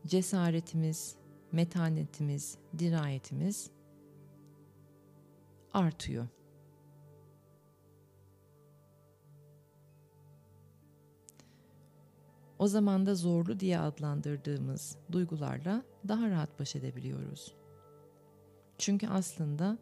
cesaretimiz, 0.06 1.19
metanetimiz, 1.52 2.58
dirayetimiz 2.80 3.70
artıyor. 5.74 6.28
O 12.60 12.68
zaman 12.68 13.06
da 13.06 13.16
zorlu 13.16 13.60
diye 13.60 13.80
adlandırdığımız 13.80 14.98
duygularla 15.12 15.84
daha 16.08 16.30
rahat 16.30 16.60
baş 16.60 16.76
edebiliyoruz. 16.76 17.56
Çünkü 18.78 19.08
aslında 19.08 19.78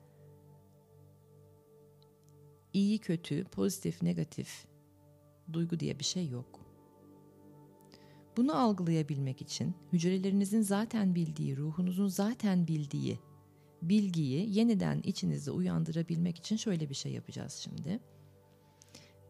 iyi 2.73 2.99
kötü, 2.99 3.43
pozitif 3.43 4.01
negatif 4.01 4.67
duygu 5.53 5.79
diye 5.79 5.99
bir 5.99 6.03
şey 6.03 6.29
yok. 6.29 6.66
Bunu 8.37 8.57
algılayabilmek 8.57 9.41
için 9.41 9.75
hücrelerinizin 9.93 10.61
zaten 10.61 11.15
bildiği, 11.15 11.57
ruhunuzun 11.57 12.07
zaten 12.07 12.67
bildiği 12.67 13.19
bilgiyi 13.81 14.57
yeniden 14.57 15.01
içinizde 15.01 15.51
uyandırabilmek 15.51 16.37
için 16.37 16.55
şöyle 16.55 16.89
bir 16.89 16.95
şey 16.95 17.11
yapacağız 17.11 17.53
şimdi. 17.53 17.99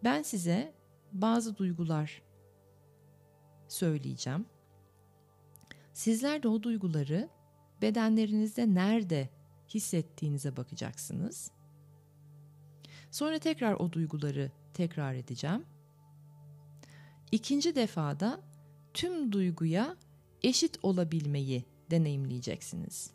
Ben 0.03 0.21
size 0.21 0.73
bazı 1.11 1.57
duygular 1.57 2.21
söyleyeceğim. 3.67 4.45
Sizler 5.93 6.43
de 6.43 6.47
o 6.47 6.63
duyguları 6.63 7.29
bedenlerinizde 7.81 8.73
nerede 8.73 9.29
hissettiğinize 9.69 10.57
bakacaksınız. 10.57 11.51
Sonra 13.11 13.39
tekrar 13.39 13.73
o 13.73 13.91
duyguları 13.91 14.51
tekrar 14.73 15.13
edeceğim. 15.13 15.65
İkinci 17.31 17.75
defada 17.75 18.41
tüm 18.97 19.31
duyguya 19.31 19.97
eşit 20.43 20.79
olabilmeyi 20.83 21.65
deneyimleyeceksiniz. 21.91 23.11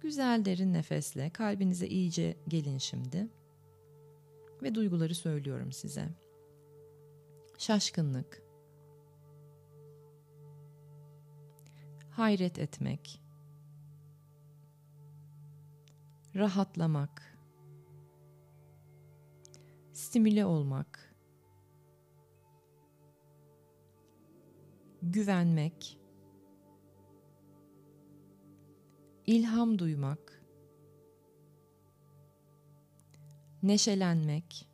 Güzel 0.00 0.44
derin 0.44 0.72
nefesle 0.72 1.30
kalbinize 1.30 1.88
iyice 1.88 2.36
gelin 2.48 2.78
şimdi. 2.78 3.28
Ve 4.62 4.74
duyguları 4.74 5.14
söylüyorum 5.14 5.72
size. 5.72 6.08
Şaşkınlık. 7.58 8.42
Hayret 12.10 12.58
etmek. 12.58 13.22
Rahatlamak. 16.36 17.38
Stimüle 19.92 20.44
olmak. 20.46 21.05
Güvenmek 25.12 25.98
ilham 29.26 29.78
duymak, 29.78 30.42
neşelenmek, 33.62 34.68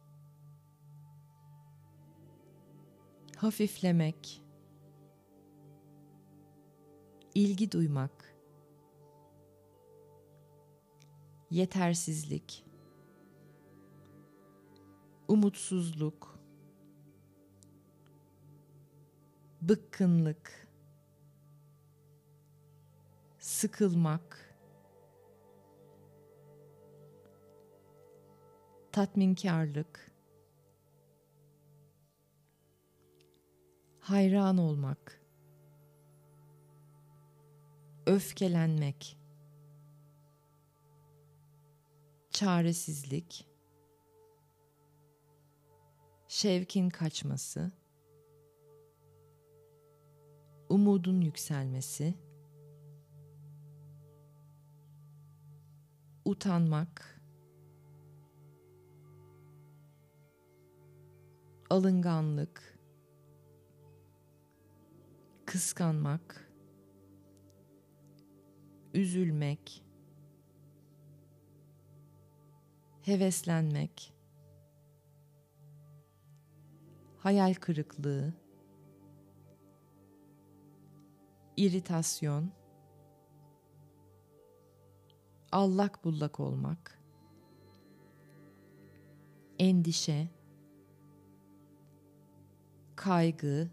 hafiflemek, 3.36 4.42
ilgi 7.34 7.72
duymak, 7.72 8.36
yetersizlik, 11.50 12.64
umutsuzluk, 15.28 16.31
bıkkınlık, 19.62 20.68
sıkılmak, 23.38 24.54
tatminkarlık, 28.92 30.12
hayran 34.00 34.58
olmak, 34.58 35.20
öfkelenmek, 38.06 39.18
çaresizlik, 42.30 43.48
şevkin 46.28 46.90
kaçması, 46.90 47.81
umudun 50.72 51.20
yükselmesi, 51.20 52.14
utanmak, 56.24 57.20
alınganlık, 61.70 62.78
kıskanmak, 65.46 66.50
üzülmek, 68.94 69.84
heveslenmek, 73.02 74.14
hayal 77.18 77.54
kırıklığı, 77.54 78.41
iritasyon, 81.56 82.52
allak 85.52 86.04
bullak 86.04 86.40
olmak, 86.40 87.00
endişe, 89.58 90.28
kaygı, 92.96 93.70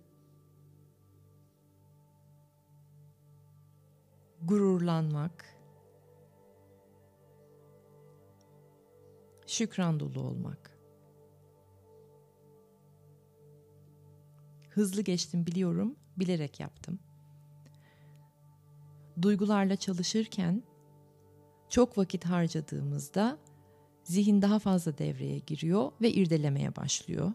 gururlanmak, 4.42 5.56
şükran 9.48 10.00
dolu 10.00 10.22
olmak. 10.22 10.80
Hızlı 14.70 15.02
geçtim 15.02 15.46
biliyorum, 15.46 15.96
bilerek 16.18 16.60
yaptım. 16.60 17.00
Duygularla 19.22 19.76
çalışırken 19.76 20.64
çok 21.70 21.98
vakit 21.98 22.26
harcadığımızda 22.26 23.38
zihin 24.04 24.42
daha 24.42 24.60
fazla 24.60 24.98
devreye 24.98 25.40
giriyor 25.40 25.92
ve 26.02 26.12
irdelemeye 26.12 26.76
başlıyor. 26.76 27.32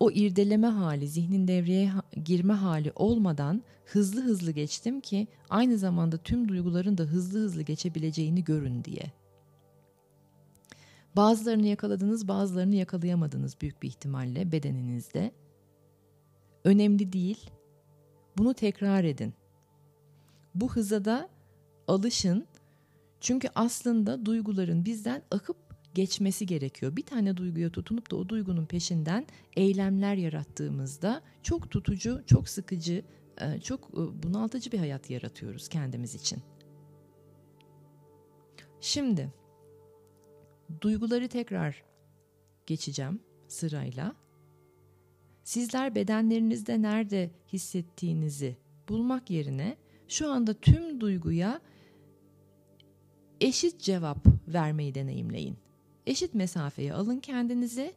O 0.00 0.10
irdeleme 0.10 0.66
hali, 0.66 1.08
zihnin 1.08 1.48
devreye 1.48 1.92
girme 2.24 2.52
hali 2.52 2.92
olmadan 2.96 3.62
hızlı 3.84 4.22
hızlı 4.22 4.50
geçtim 4.50 5.00
ki 5.00 5.28
aynı 5.50 5.78
zamanda 5.78 6.16
tüm 6.16 6.48
duyguların 6.48 6.98
da 6.98 7.02
hızlı 7.02 7.38
hızlı 7.38 7.62
geçebileceğini 7.62 8.44
görün 8.44 8.84
diye. 8.84 9.12
Bazılarını 11.16 11.66
yakaladınız, 11.66 12.28
bazılarını 12.28 12.74
yakalayamadınız 12.74 13.60
büyük 13.60 13.82
bir 13.82 13.88
ihtimalle 13.88 14.52
bedeninizde. 14.52 15.32
Önemli 16.64 17.12
değil. 17.12 17.50
Bunu 18.38 18.54
tekrar 18.54 19.04
edin. 19.04 19.34
Bu 20.54 20.72
hıza 20.72 21.04
da 21.04 21.28
alışın 21.88 22.46
çünkü 23.20 23.48
aslında 23.54 24.26
duyguların 24.26 24.84
bizden 24.84 25.22
akıp 25.30 25.56
geçmesi 25.94 26.46
gerekiyor. 26.46 26.96
Bir 26.96 27.02
tane 27.02 27.36
duyguya 27.36 27.70
tutunup 27.70 28.10
da 28.10 28.16
o 28.16 28.28
duygunun 28.28 28.66
peşinden 28.66 29.26
eylemler 29.56 30.14
yarattığımızda 30.14 31.22
çok 31.42 31.70
tutucu, 31.70 32.22
çok 32.26 32.48
sıkıcı, 32.48 33.04
e, 33.40 33.60
çok 33.60 33.90
e, 33.90 34.22
bunaltıcı 34.22 34.72
bir 34.72 34.78
hayat 34.78 35.10
yaratıyoruz 35.10 35.68
kendimiz 35.68 36.14
için. 36.14 36.42
Şimdi 38.80 39.32
duyguları 40.80 41.28
tekrar 41.28 41.84
geçeceğim 42.66 43.20
sırayla. 43.48 44.14
Sizler 45.44 45.94
bedenlerinizde 45.94 46.82
nerede 46.82 47.30
hissettiğinizi 47.52 48.56
bulmak 48.88 49.30
yerine 49.30 49.76
şu 50.10 50.32
anda 50.32 50.54
tüm 50.54 51.00
duyguya 51.00 51.60
eşit 53.40 53.80
cevap 53.80 54.26
vermeyi 54.48 54.94
deneyimleyin. 54.94 55.56
Eşit 56.06 56.34
mesafeye 56.34 56.94
alın 56.94 57.18
kendinizi. 57.18 57.94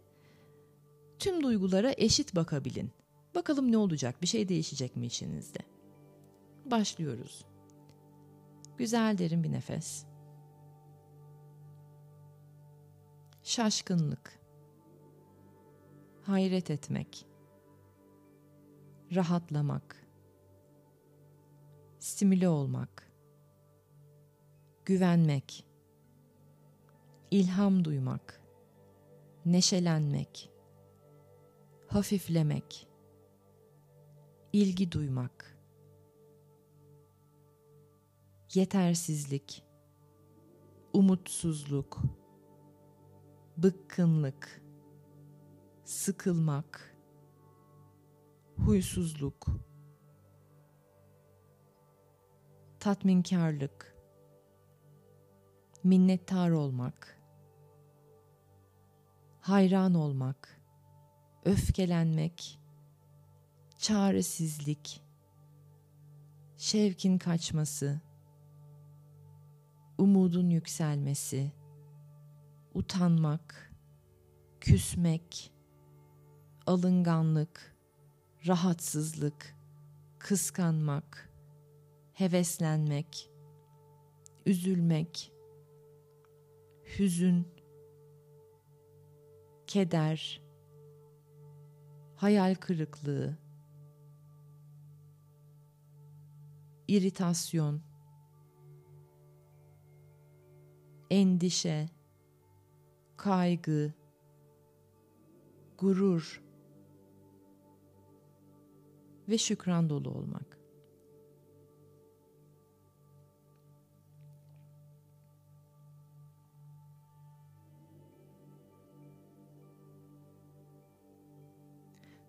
Tüm 1.20 1.44
duygulara 1.44 1.94
eşit 1.98 2.36
bakabilin. 2.36 2.92
Bakalım 3.36 3.72
ne 3.72 3.78
olacak? 3.78 4.22
Bir 4.22 4.28
şey 4.28 4.50
değişecek 4.50 4.96
mi 4.96 5.06
içinizde? 5.06 5.60
Başlıyoruz. 6.66 7.46
Güzel 8.78 9.18
derin 9.18 9.44
bir 9.44 9.52
nefes. 9.52 10.06
Şaşkınlık. 13.44 14.40
Hayret 16.22 16.72
etmek. 16.72 17.26
Rahatlamak. 19.16 20.03
Stimüle 22.04 22.50
olmak 22.50 23.12
güvenmek, 24.86 25.66
ilham 27.32 27.86
duymak, 27.86 28.42
neşelenmek, 29.46 30.52
hafiflemek, 31.88 32.88
ilgi 34.54 34.92
duymak, 34.92 35.58
yetersizlik, 38.54 39.66
umutsuzluk, 40.94 42.02
bıkkınlık, 43.58 44.62
sıkılmak, 45.86 46.96
huysuzluk, 48.58 49.48
tatminkarlık, 52.84 53.96
minnettar 55.84 56.50
olmak, 56.50 57.22
hayran 59.40 59.94
olmak, 59.94 60.62
öfkelenmek, 61.46 62.60
çaresizlik, 63.78 65.04
şevkin 66.58 67.18
kaçması, 67.18 68.02
umudun 69.98 70.50
yükselmesi, 70.50 71.52
utanmak, 72.74 73.74
küsmek, 74.60 75.54
alınganlık, 76.66 77.76
rahatsızlık, 78.48 79.56
kıskanmak, 80.20 81.33
heveslenmek, 82.14 83.32
üzülmek, 84.46 85.32
hüzün, 87.00 87.48
keder, 89.68 90.42
hayal 92.16 92.56
kırıklığı, 92.56 93.38
iritasyon, 96.88 97.82
endişe, 101.10 101.90
kaygı, 103.18 103.94
gurur 105.78 106.44
ve 109.30 109.38
şükran 109.38 109.90
dolu 109.90 110.10
olmak. 110.10 110.63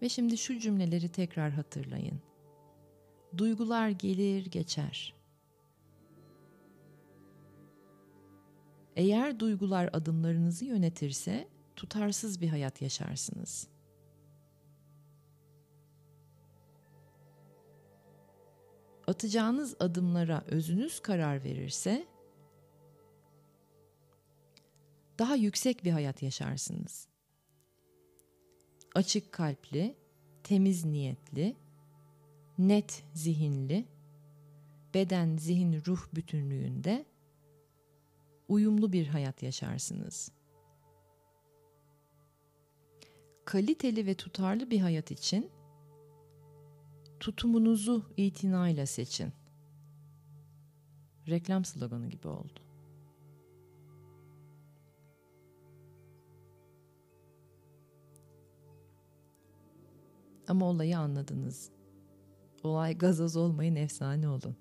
Ve 0.04 0.08
şimdi 0.08 0.38
şu 0.38 0.58
cümleleri 0.58 1.08
tekrar 1.08 1.50
hatırlayın. 1.50 2.20
Duygular 3.36 3.88
gelir 3.88 4.46
geçer. 4.46 5.14
Eğer 8.96 9.40
duygular 9.40 9.90
adımlarınızı 9.92 10.64
yönetirse 10.64 11.48
tutarsız 11.76 12.40
bir 12.40 12.48
hayat 12.48 12.82
yaşarsınız. 12.82 13.68
Atacağınız 19.06 19.76
adımlara 19.80 20.44
özünüz 20.46 21.00
karar 21.00 21.44
verirse 21.44 22.06
daha 25.18 25.34
yüksek 25.34 25.84
bir 25.84 25.92
hayat 25.92 26.22
yaşarsınız 26.22 27.13
açık 28.94 29.32
kalpli, 29.32 29.94
temiz 30.42 30.84
niyetli, 30.84 31.56
net 32.58 33.04
zihinli, 33.14 33.84
beden, 34.94 35.36
zihin, 35.36 35.82
ruh 35.86 36.06
bütünlüğünde 36.14 37.04
uyumlu 38.48 38.92
bir 38.92 39.06
hayat 39.06 39.42
yaşarsınız. 39.42 40.30
Kaliteli 43.44 44.06
ve 44.06 44.14
tutarlı 44.14 44.70
bir 44.70 44.80
hayat 44.80 45.10
için 45.10 45.50
tutumunuzu 47.20 48.06
itinayla 48.16 48.86
seçin. 48.86 49.32
Reklam 51.28 51.64
sloganı 51.64 52.08
gibi 52.08 52.28
oldu. 52.28 52.60
Ama 60.48 60.66
olayı 60.66 60.98
anladınız. 60.98 61.70
Olay 62.62 62.98
gazoz 62.98 63.36
olmayın, 63.36 63.76
efsane 63.76 64.28
olun. 64.28 64.56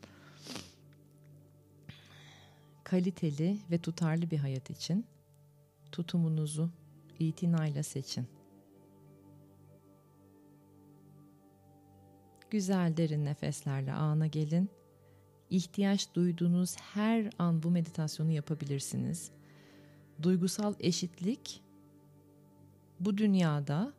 Kaliteli 2.83 3.57
ve 3.71 3.77
tutarlı 3.77 4.31
bir 4.31 4.37
hayat 4.37 4.69
için 4.69 5.05
tutumunuzu 5.91 6.69
itinayla 7.19 7.83
seçin. 7.83 8.27
Güzel 12.49 12.97
derin 12.97 13.25
nefeslerle 13.25 13.93
ana 13.93 14.27
gelin. 14.27 14.69
İhtiyaç 15.49 16.15
duyduğunuz 16.15 16.75
her 16.77 17.29
an 17.39 17.63
bu 17.63 17.71
meditasyonu 17.71 18.31
yapabilirsiniz. 18.31 19.31
Duygusal 20.21 20.73
eşitlik 20.79 21.63
bu 22.99 23.17
dünyada 23.17 23.93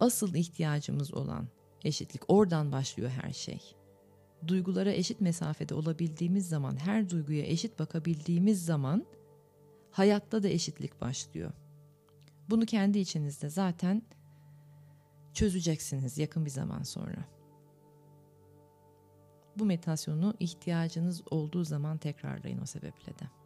asıl 0.00 0.34
ihtiyacımız 0.34 1.14
olan 1.14 1.48
eşitlik. 1.84 2.22
Oradan 2.28 2.72
başlıyor 2.72 3.10
her 3.10 3.32
şey. 3.32 3.76
Duygulara 4.46 4.92
eşit 4.92 5.20
mesafede 5.20 5.74
olabildiğimiz 5.74 6.48
zaman, 6.48 6.76
her 6.76 7.10
duyguya 7.10 7.44
eşit 7.44 7.78
bakabildiğimiz 7.78 8.64
zaman 8.64 9.06
hayatta 9.90 10.42
da 10.42 10.48
eşitlik 10.48 11.00
başlıyor. 11.00 11.52
Bunu 12.50 12.66
kendi 12.66 12.98
içinizde 12.98 13.48
zaten 13.48 14.02
çözeceksiniz 15.32 16.18
yakın 16.18 16.44
bir 16.44 16.50
zaman 16.50 16.82
sonra. 16.82 17.24
Bu 19.58 19.64
meditasyonu 19.64 20.34
ihtiyacınız 20.40 21.22
olduğu 21.30 21.64
zaman 21.64 21.98
tekrarlayın 21.98 22.60
o 22.62 22.66
sebeple 22.66 23.18
de. 23.18 23.43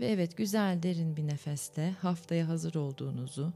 Ve 0.00 0.06
evet 0.06 0.36
güzel 0.36 0.82
derin 0.82 1.16
bir 1.16 1.26
nefeste 1.26 1.90
haftaya 1.90 2.48
hazır 2.48 2.74
olduğunuzu, 2.74 3.52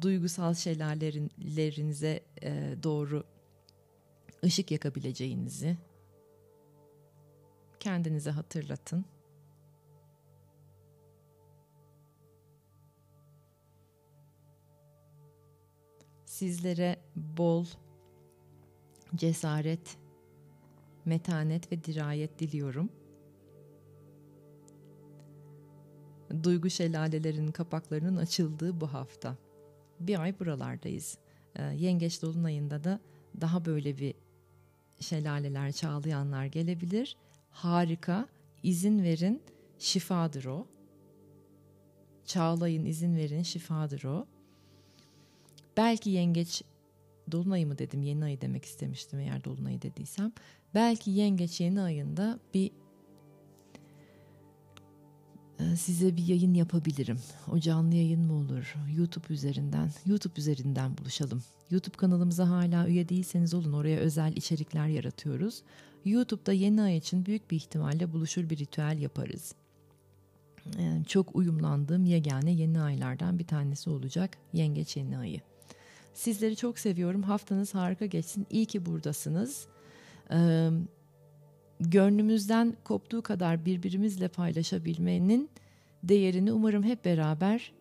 duygusal 0.00 0.54
şelalelerinize 0.54 2.20
e, 2.42 2.74
doğru 2.82 3.24
ışık 4.44 4.70
yakabileceğinizi 4.70 5.76
kendinize 7.80 8.30
hatırlatın. 8.30 9.04
Sizlere 16.24 16.96
bol 17.16 17.66
cesaret, 19.14 19.98
metanet 21.04 21.72
ve 21.72 21.84
dirayet 21.84 22.38
diliyorum. 22.38 22.90
Duygu 26.42 26.70
şelalelerinin 26.70 27.52
kapaklarının 27.52 28.16
açıldığı 28.16 28.80
bu 28.80 28.92
hafta. 28.92 29.36
Bir 30.00 30.20
ay 30.20 30.38
buralardayız. 30.38 31.18
Ee, 31.56 31.62
Yengeç 31.62 32.22
Dolunay'ında 32.22 32.84
da 32.84 33.00
daha 33.40 33.64
böyle 33.64 33.98
bir 33.98 34.14
şelaleler, 35.00 35.72
çağlayanlar 35.72 36.44
gelebilir. 36.44 37.16
Harika. 37.50 38.28
İzin 38.62 39.02
verin, 39.02 39.42
şifadır 39.78 40.44
o. 40.44 40.66
Çağlayın, 42.24 42.84
izin 42.84 43.16
verin, 43.16 43.42
şifadır 43.42 44.04
o. 44.04 44.26
Belki 45.76 46.10
yengeç 46.10 46.62
dolunayı 47.32 47.66
mı 47.66 47.78
dedim, 47.78 48.02
yeni 48.02 48.24
ayı 48.24 48.40
demek 48.40 48.64
istemiştim 48.64 49.18
eğer 49.18 49.44
dolunayı 49.44 49.82
dediysem. 49.82 50.32
Belki 50.74 51.10
yengeç 51.10 51.60
yeni 51.60 51.80
ayında 51.80 52.38
bir 52.54 52.70
size 55.76 56.16
bir 56.16 56.26
yayın 56.26 56.54
yapabilirim. 56.54 57.18
O 57.52 57.58
canlı 57.58 57.94
yayın 57.94 58.26
mı 58.26 58.32
olur? 58.32 58.74
YouTube 58.96 59.34
üzerinden. 59.34 59.90
YouTube 60.06 60.34
üzerinden 60.38 60.98
buluşalım. 60.98 61.42
YouTube 61.70 61.96
kanalımıza 61.96 62.48
hala 62.48 62.88
üye 62.88 63.08
değilseniz 63.08 63.54
olun. 63.54 63.72
Oraya 63.72 63.98
özel 63.98 64.32
içerikler 64.36 64.86
yaratıyoruz. 64.86 65.62
YouTube'da 66.04 66.52
yeni 66.52 66.82
ay 66.82 66.96
için 66.96 67.26
büyük 67.26 67.50
bir 67.50 67.56
ihtimalle 67.56 68.12
buluşur 68.12 68.50
bir 68.50 68.58
ritüel 68.58 68.98
yaparız. 68.98 69.54
Ee, 70.78 71.02
çok 71.08 71.36
uyumlandığım 71.36 72.04
yegane 72.04 72.52
yeni 72.52 72.80
aylardan 72.80 73.38
bir 73.38 73.46
tanesi 73.46 73.90
olacak 73.90 74.38
Yengeç 74.52 74.96
yeni 74.96 75.18
ayı. 75.18 75.40
Sizleri 76.14 76.56
çok 76.56 76.78
seviyorum. 76.78 77.22
Haftanız 77.22 77.74
harika 77.74 78.06
geçsin. 78.06 78.46
İyi 78.50 78.66
ki 78.66 78.86
buradasınız. 78.86 79.66
Ee, 80.30 80.70
gönlümüzden 81.80 82.76
koptuğu 82.84 83.22
kadar 83.22 83.64
birbirimizle 83.64 84.28
paylaşabilmenin 84.28 85.50
değerini 86.02 86.52
umarım 86.52 86.82
hep 86.82 87.04
beraber 87.04 87.72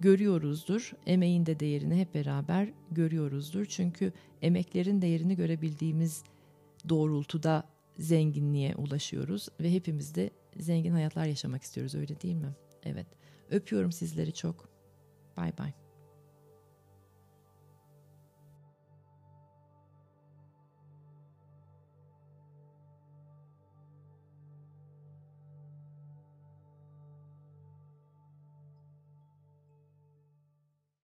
görüyoruzdur. 0.00 0.92
Emeğin 1.06 1.46
de 1.46 1.60
değerini 1.60 2.00
hep 2.00 2.14
beraber 2.14 2.68
görüyoruzdur. 2.90 3.64
Çünkü 3.64 4.12
emeklerin 4.42 5.02
değerini 5.02 5.36
görebildiğimiz 5.36 6.24
doğrultuda 6.88 7.64
zenginliğe 7.98 8.74
ulaşıyoruz 8.76 9.48
ve 9.60 9.72
hepimiz 9.72 10.14
de 10.14 10.30
zengin 10.56 10.92
hayatlar 10.92 11.24
yaşamak 11.24 11.62
istiyoruz 11.62 11.94
öyle 11.94 12.20
değil 12.20 12.36
mi? 12.36 12.54
Evet. 12.84 13.06
Öpüyorum 13.50 13.92
sizleri 13.92 14.34
çok. 14.34 14.68
Bay 15.36 15.52
bay. 15.58 15.72